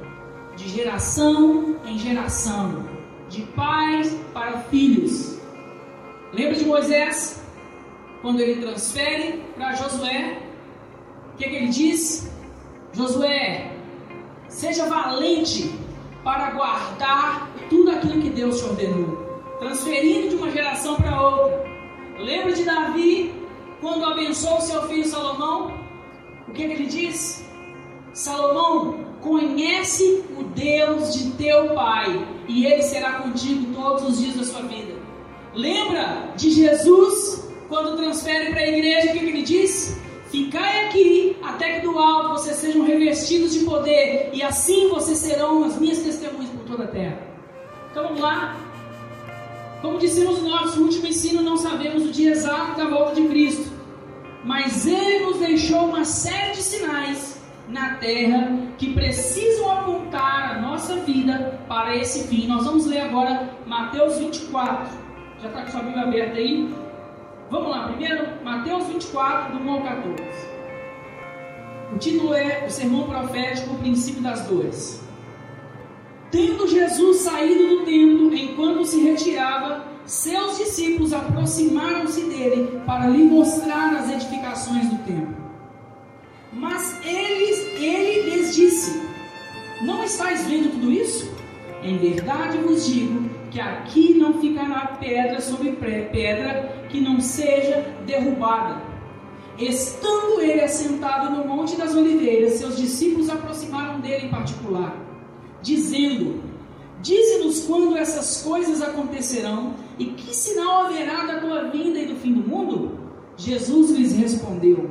de 0.57 0.69
geração 0.69 1.77
em 1.85 1.99
geração, 1.99 2.89
de 3.29 3.43
pais 3.43 4.17
para 4.33 4.61
filhos. 4.63 5.39
Lembra 6.33 6.55
de 6.55 6.65
Moisés? 6.65 7.43
Quando 8.23 8.41
ele 8.41 8.61
transfere 8.63 9.43
para 9.55 9.75
Josué, 9.75 10.39
o 11.35 11.37
que, 11.37 11.49
que 11.49 11.57
ele 11.57 11.69
diz? 11.69 12.31
Josué, 12.93 13.71
seja 14.49 14.87
valente 14.87 15.79
para 16.25 16.51
guardar 16.51 17.51
tudo 17.69 17.91
aquilo 17.91 18.21
que 18.21 18.31
Deus 18.31 18.59
te 18.59 18.65
ordenou 18.65 19.28
transferindo 19.59 20.31
de 20.31 20.37
uma 20.37 20.51
geração 20.51 20.97
para 20.97 21.21
outra. 21.21 21.65
Lembra 22.19 22.53
de 22.53 22.65
Davi 22.65 23.33
quando 23.81 24.05
abençoou 24.05 24.61
seu 24.61 24.83
filho 24.89 25.05
Salomão? 25.05 25.73
O 26.47 26.53
que, 26.53 26.67
que 26.67 26.73
ele 26.73 26.87
diz? 26.87 27.45
Salomão, 28.13 29.05
conhece 29.21 30.25
o 30.37 30.45
Deus 30.45 31.15
de 31.15 31.31
teu 31.33 31.75
pai, 31.75 32.27
e 32.49 32.67
ele 32.67 32.83
será 32.83 33.13
contigo 33.21 33.73
todos 33.75 34.05
os 34.05 34.19
dias 34.19 34.37
da 34.37 34.45
sua 34.45 34.63
vida. 34.63 34.95
Lembra 35.55 36.33
de 36.37 36.51
Jesus 36.51 37.49
quando 37.69 37.97
transfere 37.97 38.51
para 38.51 38.61
a 38.61 38.69
igreja? 38.69 39.11
O 39.11 39.13
que, 39.13 39.19
que 39.19 39.27
ele 39.27 39.43
diz? 39.43 40.01
Ficai 40.31 40.87
aqui 40.87 41.37
até 41.43 41.79
que 41.79 41.87
do 41.87 41.99
alto 41.99 42.31
vocês 42.31 42.57
sejam 42.57 42.85
revestidos 42.85 43.53
de 43.55 43.65
poder, 43.65 44.31
e 44.33 44.43
assim 44.43 44.89
vocês 44.89 45.19
serão 45.19 45.65
as 45.65 45.79
minhas 45.79 45.99
testemunhas 45.99 46.51
por 46.51 46.65
toda 46.65 46.85
a 46.85 46.89
terra. 46.89 47.19
Então 47.91 48.05
vamos 48.05 48.21
lá, 48.21 48.57
Como 49.81 49.99
dissemos 49.99 50.43
no 50.43 50.49
nosso 50.49 50.83
último 50.83 51.07
ensino, 51.07 51.41
não 51.41 51.57
sabemos 51.57 52.05
o 52.05 52.11
dia 52.11 52.33
exato 52.33 52.77
da 52.77 52.89
volta 52.89 53.15
de 53.15 53.29
Cristo, 53.29 53.71
mas 54.45 54.87
Ele 54.87 55.27
nos 55.27 55.39
deixou 55.39 55.87
uma 55.87 56.05
série 56.05 56.53
de 56.53 56.63
sinais 56.63 57.41
na 57.69 57.95
terra 57.95 58.57
que 58.77 58.93
precisam 58.93 59.71
apontar 59.71 60.57
a 60.57 60.61
nossa 60.61 60.97
vida 60.97 61.61
para 61.69 61.95
esse 61.95 62.27
fim. 62.27 62.49
Nós 62.49 62.65
vamos 62.65 62.87
ler 62.87 63.03
agora 63.03 63.51
Mateus 63.67 64.19
24. 64.19 64.89
Já 65.41 65.49
está 65.49 65.63
com 65.63 65.71
sua 65.71 65.83
Bíblia 65.83 66.03
aberta 66.03 66.39
aí? 66.39 66.75
Vamos 67.51 67.71
lá, 67.71 67.89
primeiro 67.89 68.27
Mateus 68.43 68.87
24, 68.87 69.57
do 69.57 69.63
1 69.63 69.71
ao 69.71 69.83
14. 69.83 70.19
O 71.95 71.99
título 71.99 72.35
é 72.35 72.65
O 72.67 72.71
Sermão 72.71 73.09
Profético, 73.09 73.75
o 73.75 73.79
Princípio 73.79 74.23
das 74.23 74.47
Dores. 74.47 75.08
Tendo 76.31 76.69
Jesus 76.69 77.19
saído 77.19 77.69
do 77.69 77.85
templo, 77.87 78.35
enquanto 78.35 78.85
se 78.85 79.01
retirava, 79.01 79.87
seus 80.05 80.59
discípulos 80.59 81.13
aproximaram-se 81.13 82.23
dele 82.25 82.81
para 82.85 83.09
lhe 83.09 83.25
mostrar 83.25 83.95
as 83.97 84.11
edificações 84.11 84.89
do 84.91 84.99
templo. 85.05 85.37
Mas 86.53 86.99
eles, 87.03 87.59
ele 87.81 88.31
lhes 88.31 88.55
disse: 88.55 89.03
Não 89.81 90.05
estáis 90.05 90.47
vendo 90.47 90.71
tudo 90.73 90.93
isso? 90.93 91.33
Em 91.83 91.97
verdade 91.97 92.59
vos 92.59 92.87
digo 92.87 93.29
que 93.51 93.61
aqui 93.61 94.15
não 94.15 94.35
ficará 94.35 94.99
pedra 95.01 95.41
sobre 95.41 95.73
pedra 95.73 96.87
que 96.91 97.01
não 97.01 97.21
seja 97.21 97.87
derrubada. 98.05 98.83
Estando 99.59 100.43
ele 100.43 100.61
assentado 100.61 101.31
no 101.31 101.47
Monte 101.47 101.75
das 101.77 101.95
Oliveiras, 101.95 102.55
seus 102.55 102.77
discípulos 102.77 103.31
aproximaram 103.31 104.01
dele 104.01 104.27
em 104.27 104.31
particular 104.31 105.08
dizendo: 105.63 106.43
Dize-nos 107.01 107.61
quando 107.61 107.97
essas 107.97 108.43
coisas 108.43 108.83
acontecerão 108.83 109.75
e 109.99 110.07
que 110.07 110.35
sinal 110.35 110.87
haverá 110.87 111.27
da 111.27 111.41
tua 111.41 111.65
vinda 111.65 111.99
e 111.99 112.07
do 112.07 112.17
fim 112.17 112.33
do 112.33 112.49
mundo? 112.49 112.99
Jesus 113.37 113.91
lhes 113.91 114.13
respondeu: 114.13 114.91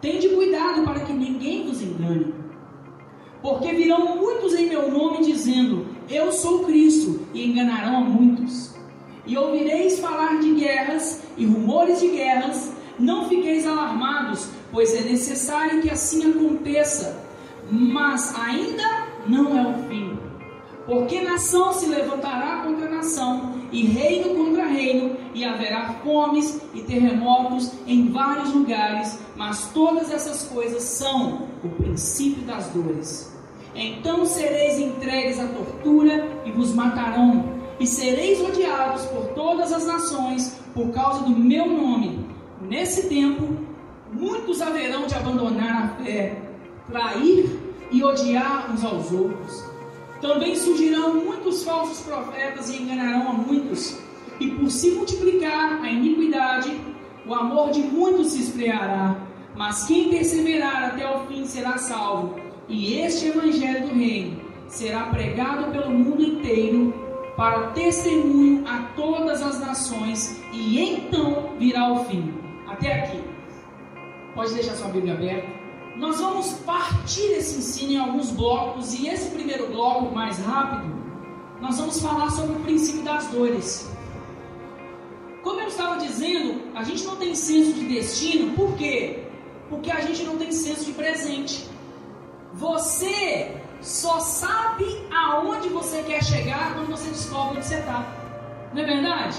Tende 0.00 0.28
cuidado 0.28 0.82
para 0.84 1.00
que 1.00 1.12
ninguém 1.12 1.66
vos 1.66 1.82
engane. 1.82 2.32
Porque 3.42 3.72
virão 3.72 4.16
muitos 4.16 4.54
em 4.54 4.68
meu 4.68 4.90
nome 4.90 5.24
dizendo: 5.24 5.86
Eu 6.08 6.30
sou 6.30 6.64
Cristo, 6.64 7.20
e 7.34 7.44
enganarão 7.44 7.96
a 7.96 8.00
muitos. 8.00 8.74
E 9.26 9.36
ouvireis 9.36 9.98
falar 9.98 10.40
de 10.40 10.54
guerras 10.54 11.22
e 11.36 11.44
rumores 11.44 12.00
de 12.00 12.08
guerras. 12.08 12.72
Não 12.98 13.28
fiqueis 13.28 13.66
alarmados, 13.66 14.48
pois 14.70 14.94
é 14.94 15.00
necessário 15.00 15.80
que 15.80 15.90
assim 15.90 16.30
aconteça. 16.30 17.24
Mas 17.70 18.34
ainda 18.38 18.99
não 19.26 19.56
é 19.56 19.68
o 19.68 19.74
fim. 19.88 20.18
Porque 20.86 21.20
nação 21.20 21.72
se 21.72 21.86
levantará 21.86 22.62
contra 22.64 22.88
nação, 22.88 23.52
e 23.70 23.86
reino 23.86 24.34
contra 24.34 24.66
reino, 24.66 25.16
e 25.34 25.44
haverá 25.44 25.94
fomes 26.02 26.60
e 26.74 26.80
terremotos 26.80 27.72
em 27.86 28.10
vários 28.10 28.52
lugares, 28.52 29.18
mas 29.36 29.70
todas 29.72 30.10
essas 30.10 30.48
coisas 30.48 30.82
são 30.82 31.48
o 31.62 31.68
princípio 31.68 32.42
das 32.42 32.70
dores. 32.70 33.32
Então 33.74 34.24
sereis 34.26 34.78
entregues 34.80 35.38
à 35.38 35.46
tortura 35.46 36.28
e 36.44 36.50
vos 36.50 36.74
matarão, 36.74 37.60
e 37.78 37.86
sereis 37.86 38.40
odiados 38.40 39.04
por 39.06 39.28
todas 39.28 39.72
as 39.72 39.86
nações 39.86 40.60
por 40.74 40.90
causa 40.90 41.22
do 41.24 41.30
meu 41.30 41.66
nome. 41.66 42.26
Nesse 42.60 43.08
tempo, 43.08 43.56
muitos 44.12 44.60
haverão 44.60 45.06
de 45.06 45.14
abandonar 45.14 45.84
a 45.84 46.02
fé, 46.02 46.36
trair 46.90 47.59
e 47.90 48.02
odiar 48.02 48.72
uns 48.72 48.84
aos 48.84 49.12
outros. 49.12 49.64
Também 50.20 50.54
surgirão 50.54 51.14
muitos 51.14 51.64
falsos 51.64 52.00
profetas 52.00 52.68
e 52.70 52.82
enganarão 52.82 53.30
a 53.30 53.32
muitos. 53.32 53.98
E 54.38 54.50
por 54.50 54.70
se 54.70 54.92
multiplicar 54.92 55.82
a 55.82 55.90
iniquidade, 55.90 56.78
o 57.26 57.34
amor 57.34 57.70
de 57.70 57.80
muitos 57.80 58.32
se 58.32 58.42
esfriará. 58.42 59.16
Mas 59.56 59.86
quem 59.86 60.10
perseverar 60.10 60.84
até 60.84 61.08
o 61.08 61.26
fim 61.26 61.44
será 61.46 61.78
salvo. 61.78 62.36
E 62.68 62.98
este 62.98 63.26
evangelho 63.26 63.88
do 63.88 63.94
reino 63.94 64.40
será 64.68 65.04
pregado 65.06 65.72
pelo 65.72 65.90
mundo 65.90 66.22
inteiro 66.22 66.94
para 67.36 67.68
testemunho 67.68 68.64
a 68.68 68.92
todas 68.94 69.42
as 69.42 69.58
nações, 69.60 70.40
e 70.52 70.78
então 70.78 71.54
virá 71.58 71.92
o 71.92 72.04
fim. 72.04 72.34
Até 72.68 73.00
aqui. 73.00 73.22
Pode 74.34 74.54
deixar 74.54 74.74
sua 74.74 74.88
Bíblia 74.88 75.14
aberta. 75.14 75.59
Nós 75.96 76.20
vamos 76.20 76.52
partir 76.64 77.32
esse 77.32 77.58
ensino 77.58 77.92
em 77.92 77.98
alguns 77.98 78.30
blocos 78.30 78.94
e 78.94 79.08
esse 79.08 79.30
primeiro 79.30 79.66
bloco, 79.68 80.14
mais 80.14 80.38
rápido, 80.38 80.94
nós 81.60 81.78
vamos 81.78 82.00
falar 82.00 82.30
sobre 82.30 82.56
o 82.56 82.60
princípio 82.60 83.02
das 83.02 83.26
dores. 83.26 83.90
Como 85.42 85.60
eu 85.60 85.68
estava 85.68 85.98
dizendo, 85.98 86.62
a 86.74 86.82
gente 86.84 87.04
não 87.04 87.16
tem 87.16 87.34
senso 87.34 87.72
de 87.72 87.86
destino, 87.86 88.54
por 88.54 88.76
quê? 88.76 89.24
Porque 89.68 89.90
a 89.90 90.00
gente 90.00 90.22
não 90.22 90.36
tem 90.36 90.52
senso 90.52 90.84
de 90.84 90.92
presente. 90.92 91.68
Você 92.54 93.56
só 93.80 94.20
sabe 94.20 94.84
aonde 95.10 95.68
você 95.68 96.02
quer 96.02 96.22
chegar 96.22 96.74
quando 96.74 96.90
você 96.90 97.08
descobre 97.08 97.58
onde 97.58 97.66
você 97.66 97.76
está. 97.76 98.06
Não 98.72 98.82
é 98.82 98.86
verdade? 98.86 99.36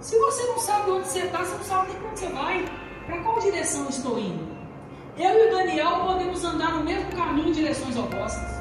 Se 0.00 0.18
você 0.18 0.44
não 0.44 0.58
sabe 0.58 0.90
onde 0.90 1.08
você 1.08 1.20
está, 1.20 1.38
você 1.38 1.56
não 1.56 1.64
sabe 1.64 1.92
nem 1.92 2.08
onde 2.08 2.20
você 2.20 2.28
vai. 2.28 2.64
Para 3.06 3.22
qual 3.22 3.38
direção 3.40 3.88
estou 3.88 4.18
indo? 4.18 4.56
Eu 5.18 5.30
e 5.30 5.48
o 5.48 5.50
Daniel 5.50 6.00
podemos 6.04 6.44
andar 6.44 6.74
no 6.74 6.84
mesmo 6.84 7.10
caminho 7.12 7.48
em 7.48 7.52
direções 7.52 7.96
opostas. 7.96 8.54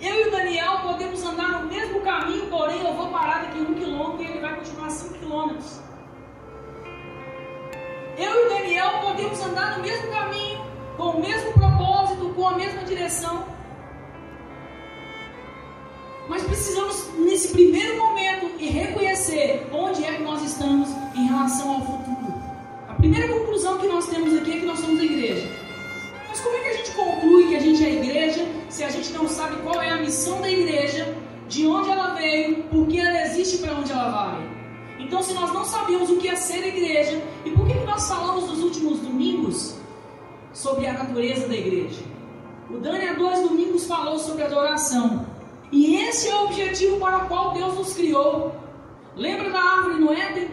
Eu 0.00 0.14
e 0.14 0.28
o 0.28 0.30
Daniel 0.30 0.78
podemos 0.82 1.20
andar 1.24 1.60
no 1.60 1.66
mesmo 1.66 2.00
caminho, 2.02 2.46
porém 2.46 2.86
eu 2.86 2.94
vou 2.94 3.08
parar 3.08 3.42
daqui 3.42 3.58
um 3.58 3.74
quilômetro 3.74 4.22
e 4.22 4.26
ele 4.28 4.38
vai 4.38 4.54
continuar 4.54 4.90
cinco 4.90 5.14
quilômetros. 5.14 5.80
Eu 8.16 8.32
e 8.32 8.46
o 8.46 8.48
Daniel 8.50 9.00
podemos 9.00 9.40
andar 9.40 9.78
no 9.78 9.82
mesmo 9.82 10.12
caminho, 10.12 10.64
com 10.96 11.10
o 11.10 11.20
mesmo 11.20 11.52
propósito, 11.54 12.32
com 12.36 12.48
a 12.48 12.54
mesma 12.54 12.84
direção. 12.84 13.44
Mas 16.28 16.44
precisamos, 16.44 17.08
nesse 17.18 17.48
primeiro 17.48 17.96
momento, 17.96 18.56
reconhecer 18.58 19.68
onde 19.72 20.04
é 20.04 20.12
que 20.12 20.22
nós 20.22 20.40
estamos 20.42 20.88
em 21.16 21.26
relação 21.26 21.74
ao 21.74 21.80
futuro 21.80 22.17
primeira 22.98 23.28
conclusão 23.28 23.78
que 23.78 23.86
nós 23.86 24.08
temos 24.08 24.36
aqui 24.36 24.52
é 24.52 24.60
que 24.60 24.66
nós 24.66 24.80
somos 24.80 25.00
a 25.00 25.04
igreja. 25.04 25.48
Mas 26.28 26.40
como 26.40 26.56
é 26.56 26.60
que 26.60 26.68
a 26.68 26.76
gente 26.76 26.90
conclui 26.92 27.48
que 27.48 27.56
a 27.56 27.60
gente 27.60 27.82
é 27.82 27.86
a 27.86 27.90
igreja 27.90 28.46
se 28.68 28.84
a 28.84 28.90
gente 28.90 29.12
não 29.12 29.28
sabe 29.28 29.56
qual 29.62 29.80
é 29.80 29.90
a 29.90 29.96
missão 29.96 30.40
da 30.40 30.50
igreja, 30.50 31.16
de 31.48 31.66
onde 31.66 31.90
ela 31.90 32.14
veio, 32.14 32.64
por 32.64 32.86
que 32.86 33.00
ela 33.00 33.22
existe 33.22 33.56
e 33.56 33.58
para 33.60 33.72
onde 33.72 33.90
ela 33.90 34.10
vai? 34.10 34.58
Então, 34.98 35.22
se 35.22 35.32
nós 35.32 35.52
não 35.52 35.64
sabemos 35.64 36.10
o 36.10 36.16
que 36.16 36.28
é 36.28 36.34
ser 36.34 36.66
igreja, 36.66 37.22
e 37.44 37.50
por 37.50 37.66
que, 37.66 37.74
que 37.74 37.84
nós 37.86 38.06
falamos 38.06 38.48
nos 38.48 38.62
últimos 38.62 38.98
domingos 38.98 39.76
sobre 40.52 40.86
a 40.86 40.92
natureza 40.92 41.46
da 41.46 41.54
igreja? 41.54 42.02
O 42.68 42.78
Dani 42.78 43.08
há 43.08 43.14
dois 43.14 43.40
domingos 43.40 43.86
falou 43.86 44.18
sobre 44.18 44.42
adoração. 44.42 45.24
E 45.70 45.96
esse 45.96 46.28
é 46.28 46.34
o 46.34 46.44
objetivo 46.44 46.98
para 46.98 47.24
o 47.24 47.28
qual 47.28 47.54
Deus 47.54 47.74
nos 47.74 47.94
criou. 47.94 48.54
Lembra 49.16 49.50
da 49.50 49.60
árvore 49.60 50.00
no 50.00 50.12
Éden? 50.12 50.48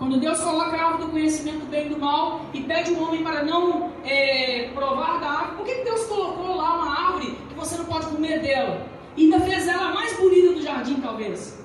Quando 0.00 0.18
Deus 0.18 0.40
coloca 0.40 0.74
a 0.74 0.82
árvore 0.82 1.04
do 1.04 1.10
conhecimento 1.10 1.58
do 1.58 1.66
bem 1.66 1.84
e 1.84 1.88
do 1.90 1.98
mal 2.00 2.40
e 2.54 2.62
pede 2.62 2.90
o 2.90 3.02
homem 3.02 3.22
para 3.22 3.44
não 3.44 3.92
é, 4.02 4.70
provar 4.74 5.20
da 5.20 5.28
árvore, 5.28 5.56
por 5.58 5.66
que 5.66 5.84
Deus 5.84 6.04
colocou 6.06 6.56
lá 6.56 6.74
uma 6.76 7.08
árvore 7.08 7.36
que 7.46 7.54
você 7.54 7.76
não 7.76 7.84
pode 7.84 8.06
comer 8.06 8.40
dela? 8.40 8.86
E 9.14 9.24
ainda 9.24 9.40
fez 9.40 9.68
ela 9.68 9.92
mais 9.92 10.18
bonita 10.18 10.54
do 10.54 10.62
jardim, 10.62 11.02
talvez. 11.02 11.62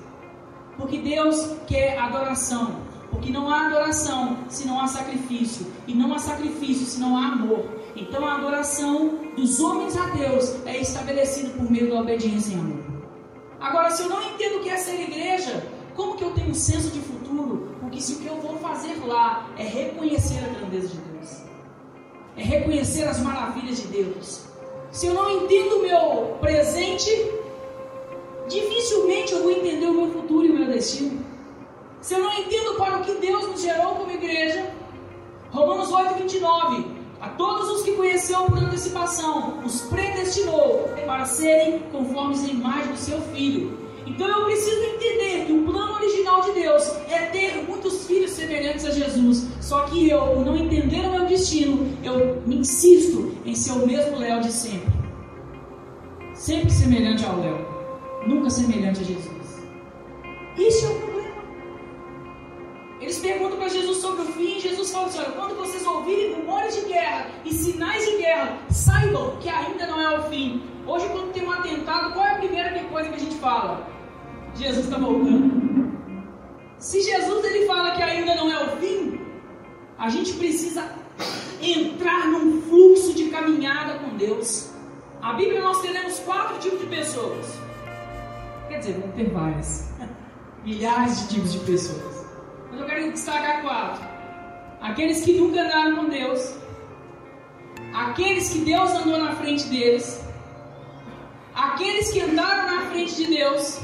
Porque 0.76 0.98
Deus 0.98 1.56
quer 1.66 1.98
adoração. 1.98 2.76
Porque 3.10 3.32
não 3.32 3.48
há 3.48 3.68
adoração 3.68 4.36
se 4.50 4.66
não 4.66 4.82
há 4.82 4.86
sacrifício. 4.86 5.66
E 5.86 5.94
não 5.94 6.12
há 6.12 6.18
sacrifício 6.18 6.84
se 6.84 7.00
não 7.00 7.16
há 7.16 7.28
amor. 7.28 7.64
Então 7.96 8.26
a 8.26 8.34
adoração 8.34 9.18
dos 9.34 9.58
homens 9.60 9.96
a 9.96 10.08
Deus 10.08 10.56
é 10.66 10.76
estabelecida 10.78 11.48
por 11.54 11.70
meio 11.70 11.88
da 11.88 12.00
obediência 12.00 12.52
e 12.52 12.58
amor. 12.58 12.84
Agora, 13.58 13.90
se 13.90 14.02
eu 14.02 14.10
não 14.10 14.22
entendo 14.22 14.58
o 14.58 14.62
que 14.62 14.68
é 14.68 14.76
ser 14.76 15.00
igreja, 15.00 15.66
como 15.94 16.16
que 16.16 16.22
eu 16.22 16.32
tenho 16.32 16.50
um 16.50 16.54
senso 16.54 16.90
de 16.90 17.00
futuro? 17.00 17.75
Porque 17.96 18.08
se 18.08 18.12
o 18.12 18.18
que 18.18 18.26
eu 18.26 18.36
vou 18.36 18.58
fazer 18.58 18.94
lá 19.06 19.48
é 19.56 19.62
reconhecer 19.62 20.44
a 20.44 20.48
grandeza 20.48 20.88
de 20.88 20.98
Deus, 20.98 21.42
é 22.36 22.42
reconhecer 22.42 23.04
as 23.04 23.20
maravilhas 23.20 23.78
de 23.78 23.86
Deus. 23.86 24.42
Se 24.92 25.06
eu 25.06 25.14
não 25.14 25.30
entendo 25.30 25.76
o 25.76 25.82
meu 25.82 26.36
presente, 26.38 27.10
dificilmente 28.48 29.32
eu 29.32 29.44
vou 29.44 29.50
entender 29.50 29.86
o 29.86 29.94
meu 29.94 30.12
futuro 30.12 30.44
e 30.44 30.50
o 30.50 30.58
meu 30.58 30.66
destino. 30.66 31.24
Se 32.02 32.12
eu 32.12 32.20
não 32.20 32.34
entendo 32.34 32.74
para 32.74 32.98
o 32.98 33.02
que 33.02 33.14
Deus 33.14 33.48
nos 33.48 33.62
gerou 33.62 33.94
como 33.94 34.12
igreja, 34.12 34.70
Romanos 35.50 35.90
8, 35.90 36.16
29. 36.16 36.96
A 37.18 37.30
todos 37.30 37.70
os 37.70 37.82
que 37.82 37.92
conheceu 37.92 38.44
por 38.44 38.58
antecipação, 38.58 39.64
os 39.64 39.80
predestinou 39.82 40.90
para 41.06 41.24
serem 41.24 41.78
conformes 41.90 42.44
à 42.44 42.48
imagem 42.48 42.92
do 42.92 42.98
seu 42.98 43.22
Filho 43.32 43.85
então 44.06 44.28
eu 44.28 44.44
preciso 44.44 44.82
entender 44.84 45.46
que 45.46 45.52
o 45.52 45.64
plano 45.64 45.94
original 45.94 46.40
de 46.40 46.52
Deus 46.52 46.88
é 47.10 47.26
ter 47.26 47.64
muitos 47.68 48.06
filhos 48.06 48.30
semelhantes 48.30 48.84
a 48.84 48.90
Jesus. 48.92 49.48
Só 49.60 49.80
que 49.82 50.08
eu, 50.08 50.20
por 50.20 50.44
não 50.44 50.56
entender 50.56 51.00
o 51.00 51.10
meu 51.10 51.26
destino, 51.26 51.92
eu 52.04 52.40
me 52.46 52.58
insisto 52.58 53.34
em 53.44 53.54
ser 53.54 53.72
o 53.72 53.86
mesmo 53.86 54.16
Léo 54.16 54.40
de 54.40 54.52
sempre. 54.52 54.94
Sempre 56.34 56.70
semelhante 56.70 57.24
ao 57.24 57.40
Léo, 57.40 57.66
nunca 58.26 58.48
semelhante 58.48 59.00
a 59.00 59.04
Jesus. 59.04 59.66
Isso 60.56 60.86
é 60.86 60.88
o 60.88 61.00
problema. 61.00 61.36
Eles 63.00 63.18
perguntam 63.18 63.58
para 63.58 63.68
Jesus 63.68 63.98
sobre 63.98 64.22
o 64.22 64.26
fim, 64.26 64.60
Jesus 64.60 64.92
fala 64.92 65.06
assim: 65.06 65.18
olha, 65.18 65.32
quando 65.32 65.56
vocês 65.56 65.84
ouvirem 65.84 66.34
rumores 66.34 66.76
de 66.76 66.82
guerra 66.86 67.30
e 67.44 67.52
sinais 67.52 68.04
de 68.06 68.18
guerra, 68.18 68.58
saibam 68.70 69.36
que 69.38 69.48
ainda 69.48 69.86
não 69.86 70.00
é 70.00 70.18
o 70.18 70.22
fim. 70.24 70.62
Hoje, 70.86 71.08
quando 71.08 71.32
tem 71.32 71.44
um 71.44 71.50
atentado, 71.50 72.12
qual 72.12 72.24
é 72.24 72.32
a 72.32 72.38
primeira 72.38 72.72
coisa 72.84 73.08
que 73.08 73.16
a 73.16 73.18
gente 73.18 73.34
fala? 73.36 73.95
Jesus 74.58 74.84
está 74.86 74.98
voltando. 74.98 75.56
Se 76.78 77.00
Jesus 77.00 77.44
ele 77.44 77.66
fala 77.66 77.92
que 77.92 78.02
ainda 78.02 78.34
não 78.34 78.50
é 78.50 78.64
o 78.64 78.76
fim, 78.76 79.20
a 79.98 80.08
gente 80.08 80.34
precisa 80.34 80.84
entrar 81.60 82.26
num 82.28 82.60
fluxo 82.62 83.14
de 83.14 83.28
caminhada 83.30 83.98
com 83.98 84.16
Deus. 84.16 84.70
A 85.22 85.32
Bíblia 85.32 85.62
nós 85.62 85.80
teremos 85.80 86.18
quatro 86.20 86.58
tipos 86.58 86.80
de 86.80 86.86
pessoas. 86.86 87.46
Quer 88.68 88.78
dizer, 88.78 89.00
vão 89.00 89.10
ter 89.12 89.30
várias. 89.30 89.90
Milhares 90.64 91.20
de 91.20 91.34
tipos 91.34 91.52
de 91.52 91.58
pessoas. 91.60 92.26
Mas 92.70 92.80
eu 92.80 92.86
quero 92.86 93.12
destacar 93.12 93.62
quatro. 93.62 94.04
Aqueles 94.80 95.22
que 95.22 95.32
nunca 95.38 95.62
andaram 95.62 95.96
com 95.96 96.08
Deus. 96.08 96.54
Aqueles 97.94 98.50
que 98.50 98.58
Deus 98.58 98.90
andou 98.90 99.18
na 99.18 99.34
frente 99.36 99.66
deles. 99.68 100.22
Aqueles 101.54 102.12
que 102.12 102.20
andaram 102.20 102.66
na 102.66 102.90
frente 102.90 103.16
de 103.16 103.26
Deus. 103.26 103.80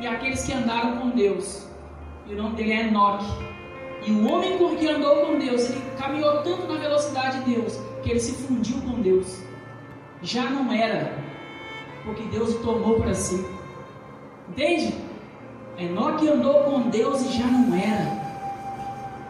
E 0.00 0.06
aqueles 0.06 0.44
que 0.44 0.52
andaram 0.52 0.98
com 0.98 1.10
Deus. 1.10 1.66
E 2.26 2.34
o 2.34 2.36
nome 2.36 2.56
dele 2.56 2.72
é 2.72 2.86
Enoque. 2.86 3.26
E 4.06 4.12
o 4.12 4.30
homem 4.30 4.56
que 4.78 4.88
andou 4.88 5.26
com 5.26 5.38
Deus, 5.38 5.68
ele 5.70 5.82
caminhou 5.98 6.42
tanto 6.42 6.72
na 6.72 6.78
velocidade 6.78 7.44
de 7.44 7.54
Deus, 7.54 7.78
que 8.02 8.10
ele 8.10 8.20
se 8.20 8.32
fundiu 8.32 8.80
com 8.82 9.00
Deus. 9.02 9.42
Já 10.22 10.44
não 10.44 10.72
era, 10.72 11.18
porque 12.04 12.22
Deus 12.24 12.54
o 12.54 12.58
tomou 12.60 13.00
para 13.00 13.14
si. 13.14 13.44
Entende? 14.48 14.94
Enoque 15.76 16.28
andou 16.28 16.64
com 16.64 16.88
Deus 16.90 17.22
e 17.22 17.38
já 17.38 17.46
não 17.46 17.74
era. 17.74 18.18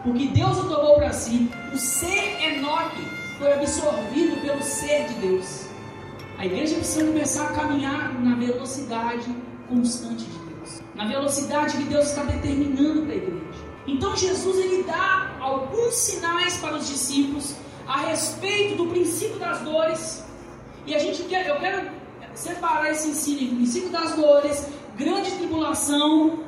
Porque 0.03 0.27
Deus 0.27 0.57
o 0.59 0.69
tomou 0.69 0.95
para 0.95 1.11
si. 1.11 1.49
O 1.73 1.77
ser 1.77 2.41
Enoque 2.43 3.01
foi 3.37 3.53
absorvido 3.53 4.41
pelo 4.41 4.61
ser 4.61 5.07
de 5.07 5.13
Deus. 5.15 5.67
A 6.37 6.45
igreja 6.45 6.75
precisa 6.75 7.05
começar 7.05 7.49
a 7.49 7.53
caminhar 7.53 8.13
na 8.21 8.35
velocidade 8.35 9.27
constante 9.67 10.23
de 10.23 10.39
Deus. 10.39 10.48
Na 10.95 11.05
velocidade 11.05 11.77
que 11.77 11.83
Deus 11.83 12.07
está 12.07 12.23
determinando 12.23 13.03
para 13.03 13.13
a 13.13 13.15
igreja. 13.15 13.69
Então 13.87 14.15
Jesus 14.15 14.57
ele 14.57 14.83
dá 14.83 15.35
alguns 15.39 15.95
sinais 15.95 16.57
para 16.57 16.75
os 16.75 16.87
discípulos 16.87 17.55
a 17.87 18.01
respeito 18.01 18.75
do 18.75 18.87
princípio 18.87 19.39
das 19.39 19.61
dores. 19.61 20.23
E 20.85 20.93
a 20.93 20.99
gente 20.99 21.23
quer, 21.23 21.47
eu 21.47 21.59
quero 21.59 21.89
separar 22.33 22.91
esse 22.91 23.09
ensino 23.09 23.41
em 23.41 23.55
princípio 23.55 23.89
das 23.89 24.15
dores, 24.15 24.67
grande 24.95 25.31
tribulação, 25.31 26.39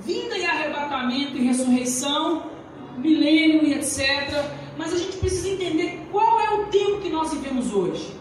vinda 0.00 0.36
e 0.36 0.44
arrebatamento 0.44 1.36
e 1.36 1.44
ressurreição, 1.44 2.50
milênio 2.96 3.64
e 3.64 3.74
etc. 3.74 4.44
Mas 4.76 4.92
a 4.92 4.96
gente 4.96 5.16
precisa 5.18 5.48
entender 5.48 6.06
qual 6.10 6.40
é 6.40 6.50
o 6.54 6.66
tempo 6.66 7.00
que 7.00 7.10
nós 7.10 7.32
vivemos 7.32 7.72
hoje. 7.72 8.16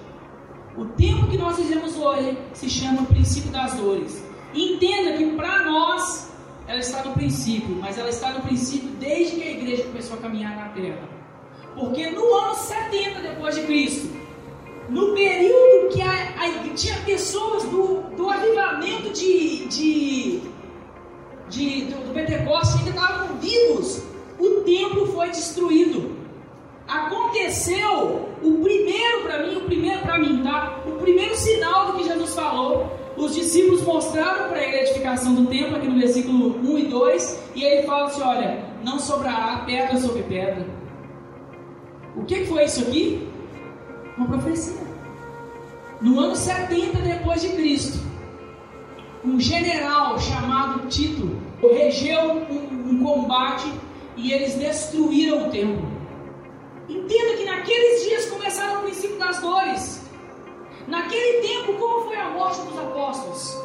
O 0.77 0.85
tempo 0.85 1.27
que 1.27 1.37
nós 1.37 1.57
vivemos 1.57 1.97
hoje 1.97 2.37
se 2.53 2.69
chama 2.69 3.05
princípio 3.05 3.51
das 3.51 3.73
dores. 3.73 4.23
Entenda 4.53 5.17
que 5.17 5.25
para 5.35 5.63
nós 5.63 6.31
ela 6.67 6.79
está 6.79 7.03
no 7.03 7.13
princípio, 7.13 7.75
mas 7.75 7.97
ela 7.97 8.09
está 8.09 8.31
no 8.31 8.41
princípio 8.41 8.89
desde 8.99 9.35
que 9.35 9.43
a 9.43 9.51
igreja 9.51 9.83
começou 9.83 10.17
a 10.17 10.21
caminhar 10.21 10.55
na 10.55 10.69
terra. 10.69 11.09
Porque 11.75 12.09
no 12.09 12.33
ano 12.33 12.55
70 12.55 13.21
depois 13.21 13.55
de 13.55 13.61
Cristo, 13.63 14.09
no 14.89 15.13
período 15.13 15.89
que 15.93 16.01
a, 16.01 16.11
a, 16.11 16.73
tinha 16.75 16.97
pessoas 17.05 17.63
do, 17.63 18.01
do 18.15 18.29
avivamento 18.29 19.09
de, 19.11 19.65
de, 19.67 20.41
de 21.49 21.85
do, 21.85 22.07
do 22.07 22.13
Pentecostes 22.13 22.79
ainda 22.79 22.89
estavam 22.89 23.37
vivos, 23.37 24.03
o 24.37 24.61
templo 24.61 25.07
foi 25.07 25.29
destruído. 25.29 26.19
Aconteceu 26.87 28.29
o 28.41 28.59
primeiro 28.61 29.21
para 29.23 29.47
mim, 29.47 29.55
o 29.55 29.61
primeiro 29.61 30.01
para 30.01 30.19
mim, 30.19 30.43
tá? 30.43 30.81
O 30.85 30.91
primeiro 30.93 31.35
sinal 31.35 31.87
do 31.87 31.97
que 31.97 32.03
Jesus 32.03 32.33
falou 32.33 33.00
os 33.21 33.35
discípulos 33.35 33.83
mostraram 33.83 34.49
para 34.49 34.63
ele 34.63 34.77
a 34.77 34.81
edificação 34.81 35.35
do 35.35 35.45
templo, 35.45 35.75
aqui 35.75 35.87
no 35.87 35.99
versículo 35.99 36.57
1 36.59 36.77
e 36.79 36.83
2, 36.85 37.43
e 37.55 37.63
ele 37.63 37.83
fala 37.83 38.05
assim: 38.05 38.21
Olha, 38.23 38.65
não 38.83 38.97
sobrará 38.97 39.63
pedra 39.65 39.95
sobre 39.97 40.23
pedra. 40.23 40.65
O 42.15 42.25
que 42.25 42.45
foi 42.45 42.65
isso 42.65 42.81
aqui? 42.81 43.29
Uma 44.17 44.27
profecia. 44.27 44.81
No 46.01 46.19
ano 46.19 46.35
70 46.35 46.97
depois 46.99 47.41
de 47.41 47.49
Cristo, 47.49 47.99
um 49.23 49.39
general 49.39 50.19
chamado 50.19 50.87
Tito 50.87 51.29
regeu 51.61 52.31
um, 52.49 52.89
um 52.89 53.03
combate 53.03 53.71
e 54.17 54.33
eles 54.33 54.55
destruíram 54.55 55.47
o 55.47 55.51
templo. 55.51 55.87
Entenda 56.89 57.37
que 57.37 57.45
naqueles 57.45 58.03
dias 58.03 58.25
começaram 58.25 58.79
o 58.79 58.83
princípio 58.83 59.17
das 59.19 59.39
dores. 59.39 60.00
Naquele 60.87 61.47
tempo, 61.47 61.73
como 61.73 62.05
foi 62.05 62.17
a 62.17 62.29
morte 62.29 62.61
dos 62.61 62.77
apóstolos? 62.77 63.61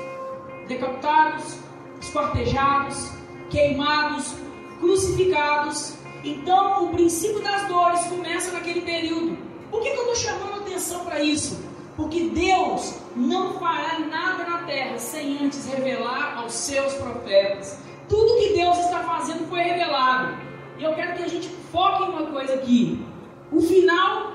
Decapitados, 0.68 1.58
esquartejados, 2.00 3.10
queimados, 3.50 4.34
crucificados. 4.80 5.94
Então, 6.24 6.84
o 6.84 6.90
princípio 6.90 7.40
das 7.40 7.66
dores 7.68 8.04
começa 8.06 8.52
naquele 8.52 8.82
período. 8.82 9.38
Por 9.70 9.82
que, 9.82 9.90
que 9.90 9.96
eu 9.96 10.12
estou 10.12 10.16
chamando 10.16 10.60
atenção 10.62 11.04
para 11.04 11.22
isso? 11.22 11.64
Porque 11.96 12.24
Deus 12.28 12.94
não 13.14 13.54
fará 13.58 13.98
nada 14.00 14.44
na 14.44 14.58
terra 14.64 14.98
sem 14.98 15.38
antes 15.44 15.66
revelar 15.66 16.38
aos 16.38 16.52
seus 16.52 16.92
profetas. 16.94 17.78
Tudo 18.08 18.38
que 18.38 18.54
Deus 18.54 18.78
está 18.78 19.00
fazendo 19.00 19.48
foi 19.48 19.60
revelado. 19.60 20.36
E 20.78 20.84
eu 20.84 20.94
quero 20.94 21.14
que 21.16 21.22
a 21.22 21.28
gente 21.28 21.48
foque 21.72 22.04
em 22.04 22.08
uma 22.10 22.26
coisa 22.26 22.54
aqui. 22.54 23.04
O 23.50 23.60
final 23.60 24.32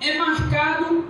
é 0.00 0.18
marcado 0.18 1.04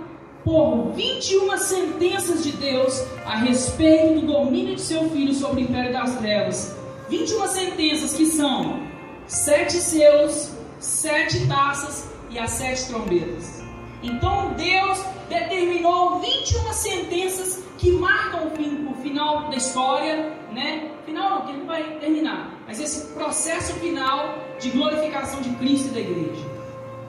por 0.49 0.93
21 0.95 1.55
sentenças 1.59 2.43
de 2.43 2.53
Deus 2.53 3.03
a 3.23 3.35
respeito 3.35 4.21
do 4.21 4.33
domínio 4.33 4.75
de 4.75 4.81
seu 4.81 5.07
filho 5.11 5.31
sobre 5.31 5.61
o 5.61 5.63
império 5.65 5.93
das 5.93 6.17
trevas. 6.17 6.75
21 7.07 7.47
sentenças 7.47 8.13
que 8.13 8.25
são 8.25 8.81
sete 9.27 9.73
selos, 9.73 10.51
sete 10.79 11.47
taças 11.47 12.09
e 12.31 12.39
as 12.39 12.49
sete 12.49 12.87
trombetas. 12.87 13.61
Então 14.01 14.55
Deus 14.55 14.99
determinou 15.29 16.19
21 16.19 16.73
sentenças 16.73 17.63
que 17.77 17.91
marcam 17.91 18.47
o, 18.47 18.49
fim, 18.55 18.87
o 18.89 18.95
final 19.03 19.51
da 19.51 19.55
história, 19.55 20.33
né? 20.51 20.89
Final 21.05 21.29
não, 21.29 21.45
que 21.45 21.51
ele 21.51 21.65
vai 21.65 21.83
terminar, 21.99 22.59
mas 22.65 22.79
esse 22.79 23.13
processo 23.13 23.73
final 23.73 24.39
de 24.59 24.71
glorificação 24.71 25.41
de 25.41 25.49
Cristo 25.51 25.89
e 25.89 25.91
da 25.91 25.99
igreja. 25.99 26.45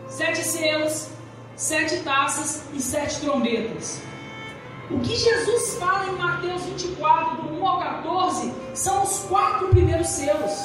Sete 0.08 0.44
selos, 0.44 1.08
sete 1.60 1.98
taças 1.98 2.62
e 2.72 2.80
sete 2.80 3.20
trombetas. 3.20 4.00
O 4.90 4.98
que 5.00 5.14
Jesus 5.14 5.74
fala 5.74 6.06
em 6.06 6.16
Mateus 6.16 6.62
24, 6.62 7.42
do 7.42 7.60
1 7.60 7.66
ao 7.66 7.78
14, 7.78 8.50
são 8.72 9.02
os 9.02 9.18
quatro 9.28 9.68
primeiros 9.68 10.08
selos. 10.08 10.58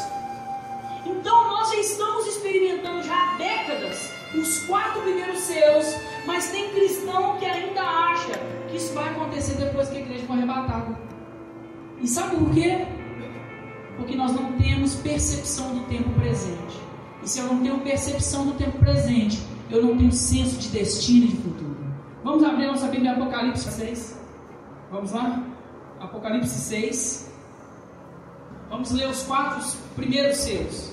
Então 1.06 1.50
nós 1.50 1.68
já 1.68 1.76
estamos 1.76 2.26
experimentando 2.28 3.04
já 3.04 3.14
há 3.14 3.38
décadas 3.38 4.10
os 4.34 4.60
quatro 4.68 5.02
primeiros 5.02 5.40
selos, 5.40 5.86
mas 6.26 6.50
tem 6.50 6.70
cristão 6.70 7.38
que 7.40 7.46
ainda 7.46 7.82
acha 7.82 8.40
que 8.70 8.78
isso 8.78 8.94
vai 8.94 9.10
acontecer 9.10 9.56
depois 9.56 9.90
que 9.90 9.98
a 9.98 10.00
igreja 10.00 10.26
for 10.26 10.34
arrebatada. 10.34 10.98
E 12.02 12.08
sabe 12.08 12.38
por 12.38 12.52
quê? 12.52 12.88
Porque 13.98 14.16
nós 14.16 14.32
não 14.32 14.54
temos 14.54 14.96
percepção 14.96 15.76
do 15.76 15.84
tempo 15.88 16.10
presente. 16.12 16.80
E 17.22 17.30
se 17.30 17.40
eu 17.40 17.48
não 17.48 17.62
tenho 17.62 17.80
percepção 17.80 18.46
do 18.46 18.54
tempo 18.54 18.80
presente, 18.80 19.42
eu 19.70 19.84
não 19.84 19.98
tenho 19.98 20.12
senso 20.12 20.58
de 20.60 20.70
destino 20.70 21.26
e 21.26 21.30
de 21.30 21.38
futuro. 21.38 21.76
Vamos 22.24 22.44
abrir 22.44 22.68
nossa 22.68 22.88
Bíblia 22.88 23.12
em 23.12 23.14
Apocalipse 23.14 23.72
6. 23.72 24.20
Vamos 24.92 25.12
lá? 25.12 25.44
Apocalipse 26.00 26.60
6. 26.60 27.32
Vamos 28.70 28.92
ler 28.92 29.08
os 29.08 29.24
quatro 29.24 29.66
primeiros 29.96 30.38
selos. 30.38 30.92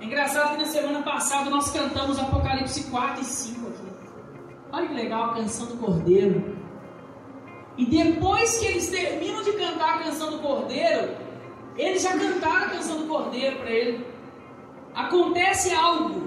É 0.00 0.04
engraçado 0.04 0.52
que 0.52 0.62
na 0.62 0.66
semana 0.66 1.02
passada 1.02 1.50
nós 1.50 1.70
cantamos 1.70 2.18
Apocalipse 2.18 2.84
4 2.84 3.22
e 3.22 3.24
5 3.24 3.66
aqui. 3.68 3.76
Olha 4.72 4.88
que 4.88 4.94
legal 4.94 5.30
a 5.30 5.34
canção 5.34 5.66
do 5.66 5.76
Cordeiro. 5.76 6.56
E 7.78 7.86
depois 7.86 8.58
que 8.58 8.66
eles 8.66 8.88
terminam 8.88 9.42
de 9.42 9.52
cantar 9.52 9.96
a 9.96 10.04
canção 10.04 10.30
do 10.30 10.38
Cordeiro, 10.38 11.16
eles 11.76 12.02
já 12.02 12.12
cantaram 12.12 12.66
a 12.66 12.70
canção 12.70 12.98
do 12.98 13.06
Cordeiro 13.06 13.56
para 13.58 13.70
ele. 13.70 14.06
Acontece 14.94 15.74
algo 15.74 16.25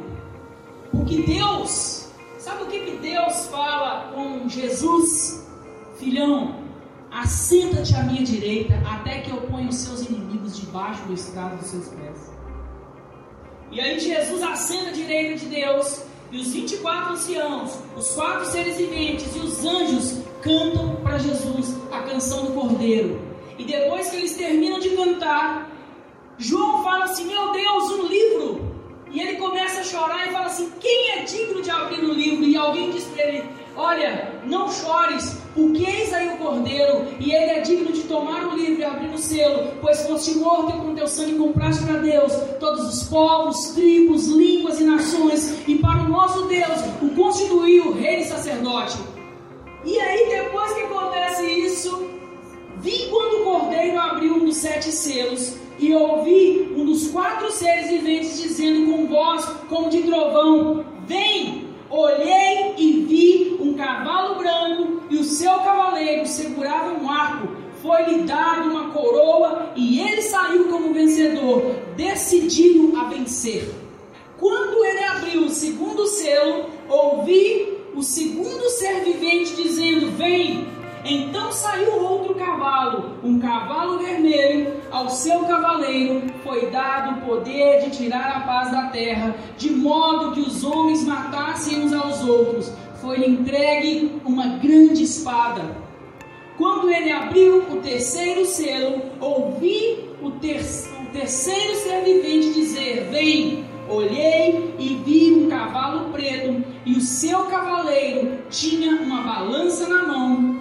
porque 1.10 1.24
Deus, 1.24 2.08
sabe 2.38 2.64
o 2.64 2.68
que, 2.68 2.80
que 2.82 2.98
Deus 2.98 3.48
fala 3.48 4.12
com 4.14 4.48
Jesus? 4.48 5.44
Filhão, 5.98 6.56
assenta-te 7.12 7.96
à 7.96 8.04
minha 8.04 8.24
direita, 8.24 8.76
até 8.88 9.22
que 9.22 9.32
eu 9.32 9.42
ponha 9.42 9.70
os 9.70 9.76
seus 9.76 10.08
inimigos 10.08 10.60
debaixo 10.60 11.02
do 11.06 11.14
estrado 11.14 11.58
dos 11.58 11.68
seus 11.68 11.88
pés. 11.88 12.32
E 13.72 13.82
aí 13.82 14.00
Jesus 14.00 14.44
assenta 14.44 14.90
à 14.90 14.92
direita 14.92 15.40
de 15.40 15.46
Deus, 15.48 16.04
e 16.32 16.38
os 16.38 16.54
24 16.54 17.14
anciãos, 17.14 17.80
os 17.98 18.12
quatro 18.12 18.46
seres 18.46 18.78
viventes 18.78 19.36
e 19.36 19.40
os 19.40 19.66
anjos 19.66 20.20
cantam 20.44 20.98
para 20.98 21.18
Jesus 21.18 21.76
a 21.92 22.04
canção 22.04 22.46
do 22.46 22.54
Cordeiro. 22.54 23.20
E 23.58 23.64
depois 23.64 24.12
que 24.12 24.18
eles 24.18 24.38
terminam 24.38 24.80
de 24.80 24.92
cantar, 24.92 25.72
João 26.38 26.84
fala 26.84 27.06
assim: 27.06 27.26
Meu 27.26 27.52
Deus, 27.52 27.92
um 27.92 28.06
livro 28.06 28.70
E 29.12 29.20
ele 29.20 29.39
começa 29.50 29.82
a 29.82 29.84
chorar 29.84 30.28
e 30.28 30.32
fala 30.32 30.46
assim: 30.46 30.72
Quem 30.80 31.12
é 31.12 31.24
digno 31.24 31.62
de 31.62 31.70
abrir 31.70 32.04
o 32.04 32.14
livro? 32.14 32.46
E 32.46 32.56
alguém 32.56 32.92
diz 32.92 33.06
para 33.06 33.24
ele: 33.24 33.44
Olha, 33.76 34.42
não 34.46 34.72
chores, 34.72 35.38
porque 35.56 35.84
eis 35.84 36.14
aí 36.14 36.30
o 36.30 36.38
cordeiro, 36.38 37.08
e 37.20 37.34
ele 37.34 37.52
é 37.52 37.62
digno 37.62 37.92
de 37.92 38.04
tomar 38.04 38.46
o 38.48 38.56
livro 38.56 38.82
e 38.82 38.86
abrir 38.86 39.10
o 39.10 39.18
selo, 39.18 39.74
pois 39.82 40.06
foste 40.06 40.38
morto 40.38 40.76
e 40.76 40.80
com 40.80 40.96
teu 40.96 41.08
sangue 41.08 41.38
compraste 41.38 41.84
para 41.84 42.00
Deus 42.00 42.34
todos 42.60 42.88
os 42.88 43.04
povos, 43.08 43.70
tribos, 43.70 44.28
línguas 44.28 44.80
e 44.80 44.84
nações, 44.84 45.68
e 45.68 45.76
para 45.76 46.04
o 46.04 46.10
nosso 46.10 46.46
Deus 46.48 46.80
o 47.02 47.10
constituiu 47.16 47.94
rei 47.94 48.22
e 48.22 48.26
sacerdote. 48.26 48.98
E 49.86 49.98
aí, 49.98 50.30
depois 50.30 50.74
que 50.74 50.82
acontece 50.82 51.44
isso, 51.44 52.10
vi 52.78 53.08
quando 53.10 53.42
o 53.42 53.46
cordeiro 53.46 53.98
abriu 53.98 54.36
um 54.36 54.46
dos 54.46 54.58
sete 54.58 54.92
selos, 54.92 55.56
e 55.80 55.94
ouvi 55.94 56.74
um 56.76 56.86
dos 56.86 57.08
quatro 57.08 57.52
seres 57.52 57.90
viventes 57.90 58.42
dizendo 58.42 58.92
com 58.92 59.08
voz 59.08 59.46
como 59.68 59.90
de 59.90 60.04
trovão: 60.04 60.86
Vem! 61.08 61.70
Olhei 61.90 62.76
e 62.78 63.04
vi 63.08 63.58
um 63.60 63.74
cavalo 63.74 64.36
branco 64.36 65.02
e 65.10 65.16
o 65.16 65.24
seu 65.24 65.52
cavaleiro 65.60 66.28
segurava 66.28 66.94
um 66.94 67.10
arco. 67.10 67.48
Foi-lhe 67.82 68.24
dado 68.24 68.70
uma 68.70 68.92
coroa 68.92 69.72
e 69.76 70.00
ele 70.00 70.22
saiu 70.22 70.66
como 70.66 70.94
vencedor, 70.94 71.76
decidido 71.96 72.96
a 72.96 73.06
vencer. 73.06 73.74
Quando 74.38 74.86
ele 74.86 75.04
abriu 75.04 75.46
o 75.46 75.50
segundo 75.50 76.06
selo, 76.06 76.66
ouvi 76.88 77.80
o 77.96 78.04
segundo 78.04 78.70
ser 78.70 79.04
vivente 79.04 79.56
dizendo: 79.56 80.12
Vem! 80.12 80.59
Então 81.12 81.52
saiu 81.52 82.04
outro 82.04 82.36
cavalo, 82.36 83.16
um 83.24 83.40
cavalo 83.40 83.98
vermelho, 83.98 84.76
ao 84.92 85.10
seu 85.10 85.40
cavaleiro 85.40 86.22
foi 86.44 86.70
dado 86.70 87.18
o 87.18 87.26
poder 87.26 87.82
de 87.82 87.98
tirar 87.98 88.38
a 88.38 88.40
paz 88.42 88.72
da 88.72 88.84
terra, 88.90 89.36
de 89.58 89.72
modo 89.72 90.34
que 90.34 90.42
os 90.42 90.64
homens 90.64 91.04
matassem 91.04 91.84
uns 91.84 91.94
aos 91.94 92.24
outros. 92.24 92.72
Foi-lhe 93.02 93.28
entregue 93.28 94.22
uma 94.24 94.58
grande 94.58 95.02
espada. 95.02 95.64
Quando 96.60 96.92
ele 96.92 97.12
abriu 97.12 97.64
o 97.72 97.78
terceiro 97.78 98.46
selo, 98.46 99.02
ouvi 99.20 100.12
o, 100.22 100.30
ter 100.30 100.62
o 101.02 101.12
terceiro 101.12 101.76
ser 101.78 102.04
vivente 102.04 102.54
dizer: 102.54 103.10
Vem! 103.10 103.66
Olhei 103.90 104.76
e 104.78 105.02
vi 105.04 105.34
um 105.34 105.50
cavalo 105.50 106.12
preto, 106.12 106.64
e 106.86 106.94
o 106.94 107.02
seu 107.02 107.46
cavaleiro 107.46 108.38
tinha 108.52 109.02
uma 109.02 109.24
balança 109.24 109.90
na 109.90 110.06
mão 110.06 110.59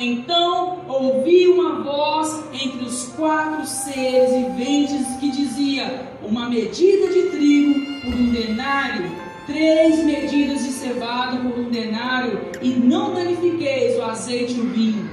então 0.00 0.80
ouvi 0.88 1.46
uma 1.46 1.82
voz 1.82 2.42
entre 2.54 2.86
os 2.86 3.08
quatro 3.08 3.66
seres 3.66 4.30
viventes 4.32 5.06
que 5.20 5.30
dizia: 5.30 6.08
Uma 6.22 6.48
medida 6.48 7.08
de 7.08 7.28
trigo 7.28 7.74
por 8.00 8.14
um 8.14 8.32
denário, 8.32 9.12
três 9.46 10.02
medidas 10.02 10.64
de 10.64 10.72
cevada 10.72 11.36
por 11.36 11.58
um 11.58 11.70
denário, 11.70 12.40
e 12.62 12.70
não 12.70 13.12
danifiqueis 13.12 13.98
o 13.98 14.02
azeite 14.02 14.54
e 14.54 14.60
o 14.60 14.70
vinho. 14.70 15.10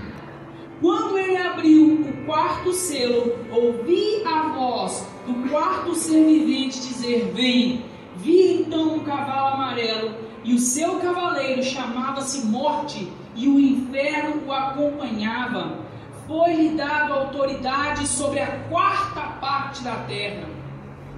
Quando 0.79 1.17
ele 1.17 1.35
abriu 1.35 2.01
o 2.01 2.25
quarto 2.25 2.71
selo, 2.71 3.35
ouvi 3.51 4.23
a 4.25 4.53
voz 4.53 5.05
do 5.25 5.49
quarto 5.49 5.95
ser 5.95 6.23
vivente 6.23 6.79
dizer: 6.79 7.31
Vem. 7.35 7.83
Vi 8.17 8.61
então 8.61 8.95
um 8.95 8.99
cavalo 9.01 9.55
amarelo, 9.55 10.11
e 10.47 10.53
o 10.53 10.59
seu 10.59 10.97
cavaleiro 10.99 11.61
chamava-se 11.61 12.45
Morte 12.45 13.11
e 13.35 13.49
o 13.49 13.59
inferno 13.59 14.47
o 14.47 14.53
acompanhava. 14.53 15.79
Foi-lhe 16.25 16.69
dado 16.69 17.13
autoridade 17.13 18.07
sobre 18.07 18.39
a 18.39 18.59
quarta 18.69 19.21
parte 19.41 19.83
da 19.83 19.95
terra, 20.07 20.47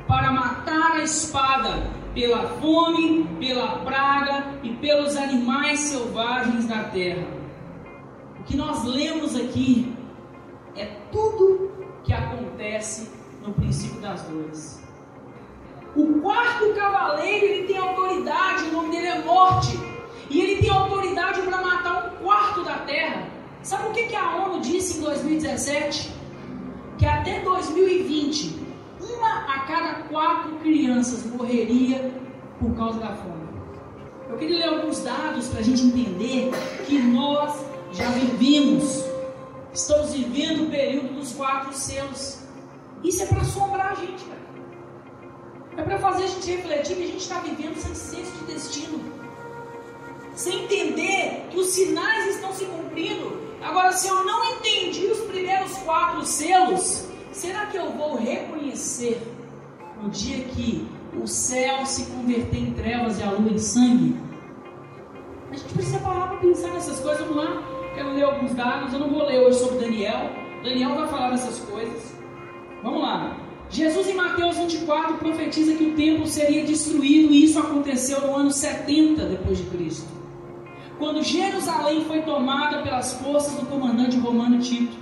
para 0.07 0.31
matar 0.31 0.93
a 0.93 1.03
espada, 1.03 1.91
pela 2.15 2.47
fome, 2.59 3.23
pela 3.39 3.77
praga 3.81 4.45
e 4.63 4.73
pelos 4.77 5.15
animais 5.15 5.79
selvagens 5.81 6.65
da 6.65 6.85
terra. 6.85 7.27
O 8.39 8.43
que 8.45 8.57
nós 8.57 8.83
lemos 8.83 9.35
aqui 9.35 9.95
é 10.75 10.85
tudo 11.11 11.71
que 12.03 12.11
acontece 12.11 13.11
no 13.45 13.53
princípio 13.53 14.01
das 14.01 14.23
dores. 14.23 14.78
O 15.95 16.21
quarto 16.21 16.73
cavaleiro 16.75 17.45
ele 17.45 17.67
tem 17.67 17.77
autoridade, 17.77 18.65
o 18.65 18.71
nome 18.71 18.91
dele 18.91 19.07
é 19.07 19.21
morte. 19.21 19.77
E 20.29 20.39
ele 20.39 20.61
tem 20.61 20.69
autoridade 20.69 21.41
para 21.41 21.61
matar 21.61 22.05
um 22.05 22.23
quarto 22.23 22.63
da 22.63 22.75
terra. 22.79 23.27
Sabe 23.63 23.89
o 23.89 23.91
que, 23.91 24.03
que 24.03 24.15
a 24.15 24.35
ONU 24.35 24.61
disse 24.61 24.99
em 24.99 25.01
2017? 25.01 26.13
Que 26.97 27.05
até 27.05 27.41
2020, 27.41 28.59
uma 28.99 29.45
a 29.45 29.59
cada 29.61 29.93
quatro 30.03 30.55
crianças 30.57 31.25
morreria 31.25 32.13
por 32.59 32.75
causa 32.75 32.99
da 32.99 33.15
fome. 33.15 33.49
Eu 34.29 34.37
queria 34.37 34.57
ler 34.57 34.79
alguns 34.79 34.99
dados 34.99 35.47
para 35.47 35.59
a 35.59 35.63
gente 35.63 35.81
entender 35.81 36.51
que 36.85 36.99
nós 36.99 37.65
já 37.91 38.09
vivemos, 38.09 39.03
estamos 39.73 40.13
vivendo 40.13 40.67
o 40.67 40.69
período 40.69 41.15
dos 41.15 41.33
quatro 41.33 41.73
selos. 41.73 42.43
Isso 43.03 43.23
é 43.23 43.25
para 43.25 43.41
assombrar 43.41 43.91
a 43.91 43.95
gente, 43.95 44.23
cara. 44.25 44.39
É 45.79 45.83
para 45.83 45.97
fazer 45.97 46.25
a 46.25 46.27
gente 46.27 46.51
refletir 46.51 46.95
que 46.95 47.03
a 47.03 47.07
gente 47.07 47.21
está 47.21 47.39
vivendo 47.39 47.75
sem 47.77 47.95
senso 47.95 48.31
de 48.39 48.53
destino 48.53 49.19
sem 50.39 50.63
entender 50.63 51.47
que 51.51 51.59
os 51.59 51.67
sinais 51.67 52.35
estão 52.35 52.53
se 52.53 52.63
cumprindo. 52.63 53.37
Agora, 53.61 53.91
se 53.91 54.07
eu 54.07 54.23
não 54.23 54.41
entendi 54.53 55.07
os 55.07 55.19
primeiros 55.19 55.73
quatro 55.79 56.25
selos, 56.25 57.09
será 57.33 57.65
que 57.65 57.75
eu 57.75 57.91
vou 57.91 58.15
reconhecer 58.15 59.21
no 60.01 60.09
dia 60.09 60.45
que 60.45 60.87
o 61.21 61.27
céu 61.27 61.85
se 61.85 62.05
converter 62.05 62.57
em 62.57 62.71
trevas 62.71 63.19
e 63.19 63.23
a 63.23 63.31
lua 63.31 63.51
em 63.51 63.57
sangue? 63.57 64.15
A 65.51 65.55
gente 65.57 65.73
precisa 65.73 65.99
parar 65.99 66.27
para 66.27 66.37
pensar 66.37 66.69
nessas 66.69 67.01
coisas. 67.01 67.19
Vamos 67.19 67.43
lá, 67.43 67.61
quero 67.93 68.13
ler 68.13 68.23
alguns 68.23 68.53
dados. 68.53 68.93
Eu 68.93 68.99
não 68.99 69.09
vou 69.09 69.25
ler 69.25 69.41
hoje 69.41 69.59
sobre 69.59 69.79
Daniel. 69.79 70.29
Daniel 70.63 70.95
vai 70.95 71.07
falar 71.09 71.31
dessas 71.31 71.59
coisas. 71.59 72.13
Vamos 72.81 73.01
lá. 73.01 73.35
Jesus 73.69 74.07
em 74.07 74.15
Mateus 74.15 74.57
24 74.57 75.17
profetiza 75.17 75.75
que 75.75 75.83
o 75.83 75.95
templo 75.95 76.25
seria 76.27 76.63
destruído 76.65 77.31
e 77.33 77.43
isso 77.43 77.59
aconteceu 77.59 78.21
no 78.21 78.35
ano 78.35 78.51
70 78.51 79.25
depois 79.25 79.57
de 79.57 79.65
Cristo 79.65 80.19
quando 80.99 81.23
Jerusalém 81.23 82.03
foi 82.03 82.21
tomada 82.23 82.83
pelas 82.83 83.13
forças 83.13 83.53
do 83.53 83.65
comandante 83.65 84.19
romano 84.19 84.59
Tito. 84.59 84.97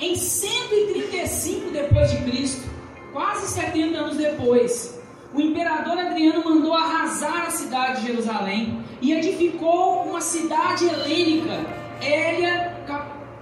Em 0.00 0.16
135 0.16 1.70
depois 1.70 2.10
de 2.10 2.16
Cristo, 2.22 2.66
quase 3.12 3.46
70 3.48 3.98
anos 3.98 4.16
depois, 4.16 4.98
o 5.34 5.40
imperador 5.40 5.98
Adriano 5.98 6.42
mandou 6.42 6.72
arrasar 6.72 7.46
a 7.46 7.50
cidade 7.50 8.00
de 8.00 8.06
Jerusalém 8.06 8.82
e 9.02 9.12
edificou 9.12 10.04
uma 10.04 10.22
cidade 10.22 10.86
helênica, 10.86 11.66
Hélia 12.00 12.74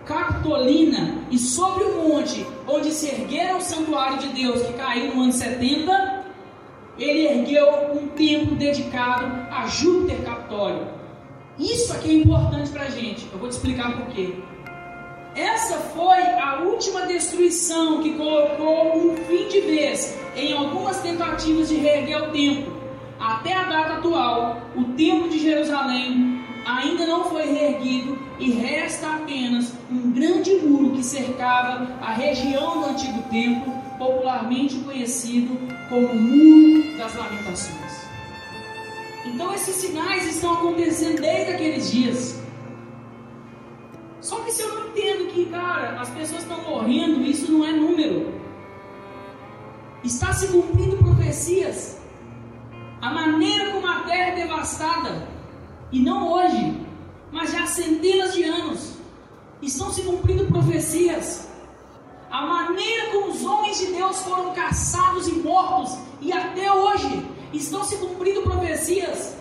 Capitolina, 0.04 1.22
e 1.30 1.38
sobre 1.38 1.84
o 1.84 2.08
monte 2.08 2.44
onde 2.68 2.92
se 2.92 3.08
erguera 3.08 3.56
o 3.56 3.60
santuário 3.60 4.18
de 4.18 4.28
Deus, 4.28 4.62
que 4.62 4.74
caiu 4.74 5.14
no 5.14 5.22
ano 5.22 5.32
70, 5.32 6.24
ele 6.98 7.26
ergueu 7.26 7.92
um 7.94 8.08
templo 8.08 8.54
dedicado 8.56 9.26
a 9.50 9.66
Júpiter 9.66 10.22
Capitólio. 10.22 10.86
Isso 11.58 11.92
aqui 11.92 12.10
é 12.10 12.14
importante 12.22 12.70
para 12.70 12.82
a 12.82 12.90
gente. 12.90 13.26
Eu 13.32 13.38
vou 13.38 13.48
te 13.48 13.52
explicar 13.52 13.96
por 13.96 14.06
quê. 14.14 14.34
Essa 15.34 15.76
foi 15.76 16.18
a 16.18 16.60
última 16.62 17.06
destruição 17.06 18.02
que 18.02 18.14
colocou 18.14 18.96
um 18.96 19.16
fim 19.16 19.48
de 19.48 19.60
vez 19.60 20.18
em 20.36 20.52
algumas 20.52 21.00
tentativas 21.00 21.68
de 21.68 21.76
reerguer 21.76 22.22
o 22.24 22.32
templo. 22.32 22.76
Até 23.18 23.54
a 23.54 23.64
data 23.64 23.94
atual, 23.94 24.60
o 24.76 24.84
templo 24.94 25.28
de 25.28 25.38
Jerusalém 25.38 26.44
ainda 26.64 27.06
não 27.06 27.24
foi 27.24 27.46
reerguido 27.46 28.18
e 28.38 28.50
resta 28.50 29.14
apenas 29.14 29.72
um 29.90 29.97
grande 30.12 30.54
muro 30.56 30.94
que 30.94 31.02
cercava 31.02 31.86
a 32.00 32.12
região 32.12 32.80
do 32.80 32.86
antigo 32.90 33.22
templo, 33.30 33.72
popularmente 33.98 34.76
conhecido 34.80 35.56
como 35.88 36.14
Muro 36.14 36.96
das 36.96 37.14
Lamentações. 37.14 38.08
Então 39.24 39.52
esses 39.54 39.74
sinais 39.76 40.26
estão 40.26 40.54
acontecendo 40.54 41.20
desde 41.20 41.52
aqueles 41.52 41.90
dias. 41.90 42.40
Só 44.20 44.40
que 44.40 44.50
se 44.50 44.62
eu 44.62 44.74
não 44.74 44.88
entendo 44.88 45.32
que, 45.32 45.46
cara, 45.46 46.00
as 46.00 46.10
pessoas 46.10 46.42
estão 46.42 46.62
morrendo, 46.62 47.22
isso 47.22 47.50
não 47.50 47.64
é 47.64 47.72
número. 47.72 48.34
Está 50.04 50.32
se 50.32 50.48
cumprindo 50.48 50.96
profecias. 50.98 51.98
A 53.00 53.12
maneira 53.12 53.72
como 53.72 53.86
a 53.86 54.00
terra 54.00 54.30
é 54.30 54.34
devastada, 54.34 55.28
e 55.90 56.00
não 56.00 56.32
hoje, 56.32 56.76
mas 57.32 57.52
já 57.52 57.62
há 57.62 57.66
centenas 57.66 58.34
de 58.34 58.42
anos, 58.42 58.97
estão 59.62 59.92
se 59.92 60.02
cumprindo 60.02 60.46
profecias. 60.46 61.48
A 62.30 62.46
maneira 62.46 63.10
como 63.12 63.32
os 63.32 63.44
homens 63.44 63.78
de 63.78 63.86
Deus 63.86 64.18
foram 64.20 64.52
caçados 64.52 65.28
e 65.28 65.32
mortos, 65.32 65.98
e 66.20 66.32
até 66.32 66.72
hoje 66.72 67.24
Estão 67.52 67.82
se 67.82 67.96
cumprindo 67.96 68.42
profecias. 68.42 69.34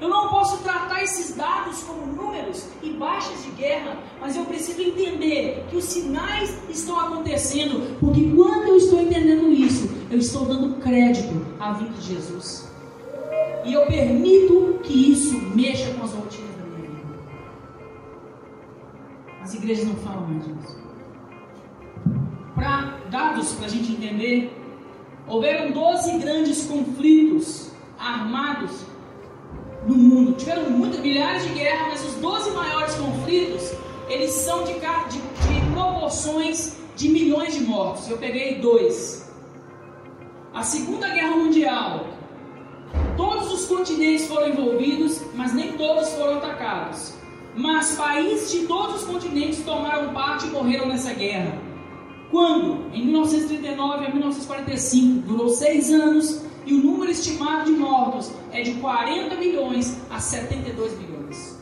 Eu 0.00 0.08
não 0.08 0.28
posso 0.28 0.58
tratar 0.58 1.02
esses 1.02 1.36
dados 1.36 1.82
como 1.82 2.06
números 2.06 2.64
e 2.82 2.90
baixas 2.90 3.42
de 3.44 3.50
guerra, 3.50 3.98
mas 4.20 4.36
eu 4.36 4.44
preciso 4.44 4.80
entender 4.80 5.66
que 5.68 5.76
os 5.76 5.84
sinais 5.84 6.56
estão 6.70 6.98
acontecendo, 6.98 7.98
porque 7.98 8.30
quando 8.34 8.68
eu 8.68 8.76
estou 8.76 9.00
entendendo 9.00 9.50
isso, 9.50 9.90
eu 10.10 10.18
estou 10.18 10.46
dando 10.46 10.80
crédito 10.80 11.44
à 11.58 11.72
vida 11.72 11.90
de 11.90 12.14
Jesus. 12.14 12.70
E 13.64 13.74
eu 13.74 13.84
permito 13.86 14.78
que 14.84 15.12
isso 15.12 15.34
mexa 15.54 15.92
com 15.94 16.04
as 16.04 16.12
rotinas 16.12 16.49
As 19.50 19.56
igrejas 19.56 19.84
não 19.84 19.96
falam 19.96 20.28
mais 20.28 20.44
disso. 20.44 20.76
Para 22.54 22.98
dados 23.10 23.52
para 23.54 23.66
a 23.66 23.68
gente 23.68 23.90
entender, 23.90 24.56
houveram 25.26 25.72
12 25.72 26.18
grandes 26.18 26.66
conflitos 26.66 27.72
armados 27.98 28.70
no 29.88 29.96
mundo. 29.96 30.36
Tiveram 30.36 30.70
muitas 30.70 31.00
milhares 31.00 31.42
de 31.42 31.48
guerras, 31.48 31.88
mas 31.88 32.04
os 32.04 32.14
12 32.20 32.50
maiores 32.52 32.94
conflitos, 32.94 33.72
eles 34.08 34.30
são 34.30 34.62
de, 34.62 34.74
de, 34.74 35.18
de 35.18 35.72
proporções 35.72 36.76
de 36.94 37.08
milhões 37.08 37.52
de 37.52 37.64
mortos. 37.64 38.08
Eu 38.08 38.18
peguei 38.18 38.60
dois. 38.60 39.28
A 40.54 40.62
Segunda 40.62 41.08
Guerra 41.08 41.34
Mundial, 41.34 42.06
todos 43.16 43.52
os 43.52 43.66
continentes 43.66 44.28
foram 44.28 44.50
envolvidos, 44.50 45.20
mas 45.34 45.52
nem 45.52 45.72
todos 45.72 46.08
foram 46.10 46.36
atacados. 46.36 47.18
Mas 47.56 47.96
países 47.96 48.52
de 48.52 48.66
todos 48.66 49.02
os 49.02 49.04
continentes 49.04 49.62
tomaram 49.64 50.12
parte 50.12 50.46
e 50.46 50.50
morreram 50.50 50.86
nessa 50.86 51.12
guerra. 51.12 51.58
Quando? 52.30 52.94
Em 52.94 53.04
1939 53.06 54.06
a 54.06 54.10
1945, 54.10 55.26
durou 55.26 55.48
seis 55.48 55.92
anos 55.92 56.42
e 56.64 56.74
o 56.74 56.78
número 56.78 57.10
estimado 57.10 57.64
de 57.64 57.72
mortos 57.72 58.30
é 58.52 58.62
de 58.62 58.74
40 58.74 59.34
milhões 59.36 60.00
a 60.08 60.20
72 60.20 60.96
milhões. 60.98 61.60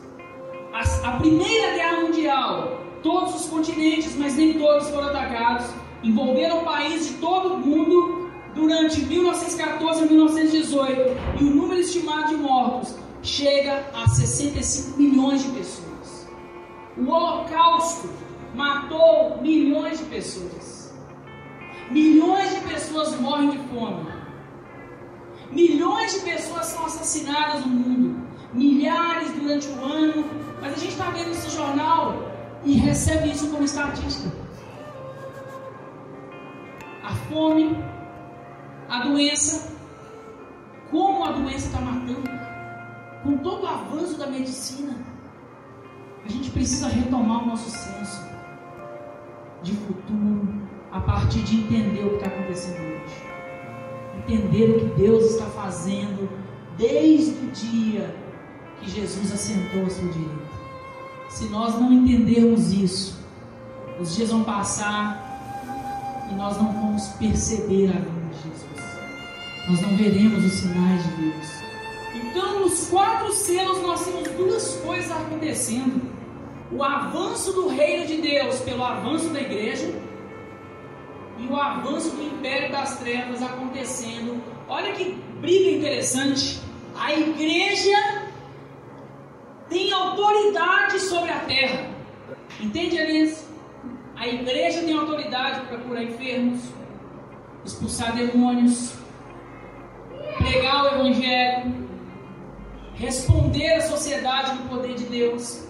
A, 0.73 1.09
a 1.09 1.13
Primeira 1.19 1.73
Guerra 1.73 2.01
Mundial, 2.03 2.81
todos 3.03 3.35
os 3.35 3.47
continentes, 3.47 4.15
mas 4.17 4.37
nem 4.37 4.59
todos 4.59 4.91
foram 4.91 5.09
atacados, 5.09 5.67
envolveram 6.03 6.65
países 6.65 7.09
de 7.09 7.15
todo 7.15 7.55
o 7.55 7.59
mundo 7.59 8.31
durante 8.55 9.01
1914 9.01 10.03
a 10.03 10.07
1918 10.07 11.01
e 11.41 11.45
o 11.45 11.51
número 11.51 11.81
estimado 11.81 12.29
de 12.29 12.37
mortos 12.37 12.95
chega 13.29 13.87
a 13.95 14.09
65 14.09 14.99
milhões 14.99 15.43
de 15.43 15.51
pessoas. 15.51 16.27
O 16.97 17.11
Holocausto 17.11 18.09
matou 18.55 19.41
milhões 19.43 19.99
de 19.99 20.05
pessoas. 20.07 20.95
Milhões 21.91 22.55
de 22.55 22.61
pessoas 22.63 23.21
morrem 23.21 23.51
de 23.51 23.59
fome. 23.69 24.07
Milhões 25.51 26.15
de 26.15 26.21
pessoas 26.21 26.67
são 26.67 26.87
assassinadas 26.87 27.65
no 27.65 27.73
mundo, 27.73 28.27
milhares 28.53 29.31
durante 29.33 29.69
o 29.69 29.85
ano, 29.85 30.25
mas 30.61 30.73
a 30.73 30.77
gente 30.77 30.93
está 30.93 31.11
vendo 31.11 31.31
esse 31.31 31.51
jornal 31.51 32.33
e 32.65 32.75
recebe 32.75 33.31
isso 33.31 33.49
como 33.51 33.65
estatística. 33.65 34.37
A 37.03 37.15
fome, 37.31 37.79
a 38.89 39.05
doença, 39.05 39.73
como 40.91 41.25
a 41.25 41.33
doença 41.33 41.67
está 41.69 41.81
matando, 41.81 42.48
com 43.23 43.39
todo 43.39 43.65
o 43.65 43.67
avanço 43.67 44.19
da 44.19 44.27
medicina, 44.27 44.97
a 46.25 46.29
gente 46.29 46.51
precisa 46.51 46.89
retomar 46.89 47.43
o 47.43 47.47
nosso 47.47 47.71
senso 47.71 48.27
de 49.63 49.73
futuro 49.73 50.49
a 50.91 51.01
partir 51.01 51.41
de 51.41 51.57
entender 51.57 52.05
o 52.05 52.11
que 52.11 52.17
está 52.17 52.27
acontecendo 52.29 52.81
hoje 52.81 53.29
entender 54.29 54.71
o 54.71 54.81
que 54.81 55.01
Deus 55.01 55.25
está 55.33 55.47
fazendo 55.47 56.29
desde 56.77 57.31
o 57.31 57.51
dia 57.51 58.15
que 58.81 58.91
Jesus 58.91 59.33
assentou 59.33 59.87
a 59.87 59.91
sua 59.91 60.09
direita. 60.09 60.59
Se 61.31 61.47
nós 61.47 61.75
não 61.75 61.93
entendermos 61.93 62.73
isso, 62.73 63.19
os 63.99 64.15
dias 64.15 64.31
vão 64.31 64.45
passar 64.45 66.29
e 66.31 66.35
nós 66.35 66.57
não 66.59 66.73
vamos 66.73 67.09
perceber 67.19 67.89
a 67.89 67.99
vida 67.99 68.29
de 68.31 68.37
Jesus. 68.37 68.99
Nós 69.69 69.81
não 69.83 69.97
veremos 69.97 70.45
os 70.45 70.53
sinais 70.53 71.03
de 71.05 71.11
Deus. 71.23 71.58
Então, 72.31 72.61
nos 72.61 72.89
quatro 72.89 73.33
selos, 73.33 73.81
nós 73.81 74.05
temos 74.05 74.29
duas 74.33 74.77
coisas 74.85 75.11
acontecendo: 75.11 76.03
o 76.71 76.83
avanço 76.83 77.53
do 77.53 77.69
reino 77.69 78.07
de 78.07 78.19
Deus 78.19 78.61
pelo 78.61 78.85
avanço 78.85 79.31
da 79.31 79.41
igreja 79.41 79.95
e 81.39 81.47
o 81.47 81.57
avanço 81.57 82.11
do 82.11 82.23
império 82.23 82.71
das 82.71 82.99
trevas 82.99 83.43
acontecendo. 83.43 84.43
Olha 84.69 84.93
que 84.93 85.13
briga 85.41 85.71
interessante. 85.71 86.61
A 86.99 87.13
igreja 87.13 88.29
tem 89.71 89.93
autoridade 89.93 91.01
sobre 91.01 91.31
a 91.31 91.41
terra. 91.41 91.89
Entende, 92.61 92.99
Alice? 92.99 93.47
A 94.17 94.27
igreja 94.27 94.83
tem 94.83 94.99
autoridade 94.99 95.61
para 95.69 95.79
curar 95.79 96.03
enfermos, 96.03 96.61
expulsar 97.65 98.17
demônios, 98.17 98.95
pregar 100.39 100.85
o 100.85 100.89
evangelho, 100.97 101.78
responder 102.99 103.75
à 103.75 103.81
sociedade 103.83 104.55
no 104.57 104.69
poder 104.69 104.95
de 104.95 105.05
Deus. 105.05 105.65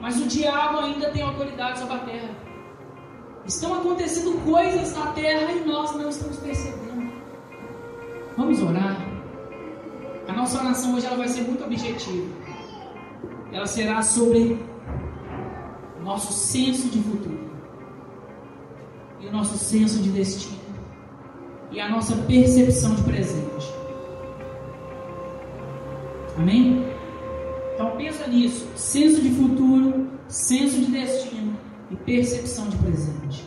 Mas 0.00 0.20
o 0.20 0.26
diabo 0.26 0.78
ainda 0.78 1.10
tem 1.10 1.22
autoridade 1.22 1.80
sobre 1.80 1.94
a 1.94 1.98
terra. 2.00 2.30
Estão 3.46 3.74
acontecendo 3.74 4.44
coisas 4.44 4.94
na 4.94 5.12
terra 5.12 5.50
e 5.52 5.64
nós 5.64 5.94
não 5.96 6.08
estamos 6.08 6.36
percebendo. 6.36 7.12
Vamos 8.36 8.62
orar. 8.62 8.96
A 10.28 10.32
nossa 10.32 10.60
oração 10.60 10.94
hoje 10.94 11.06
ela 11.06 11.16
vai 11.16 11.28
ser 11.28 11.42
muito 11.42 11.64
objetiva. 11.64 12.26
Ela 13.50 13.66
será 13.66 14.02
sobre 14.02 14.62
nosso 16.02 16.32
senso 16.32 16.88
de 16.88 17.00
futuro 17.02 17.50
e 19.20 19.26
o 19.26 19.32
nosso 19.32 19.56
senso 19.56 20.00
de 20.00 20.10
destino 20.10 20.58
e 21.72 21.80
a 21.80 21.88
nossa 21.88 22.14
percepção 22.16 22.94
de 22.94 23.02
presente. 23.02 23.77
Amém? 26.38 26.84
Então 27.74 27.96
pensa 27.96 28.28
nisso, 28.28 28.68
senso 28.76 29.20
de 29.20 29.30
futuro, 29.30 30.08
senso 30.28 30.78
de 30.78 30.86
destino 30.86 31.58
e 31.90 31.96
percepção 31.96 32.68
de 32.68 32.76
presente. 32.76 33.44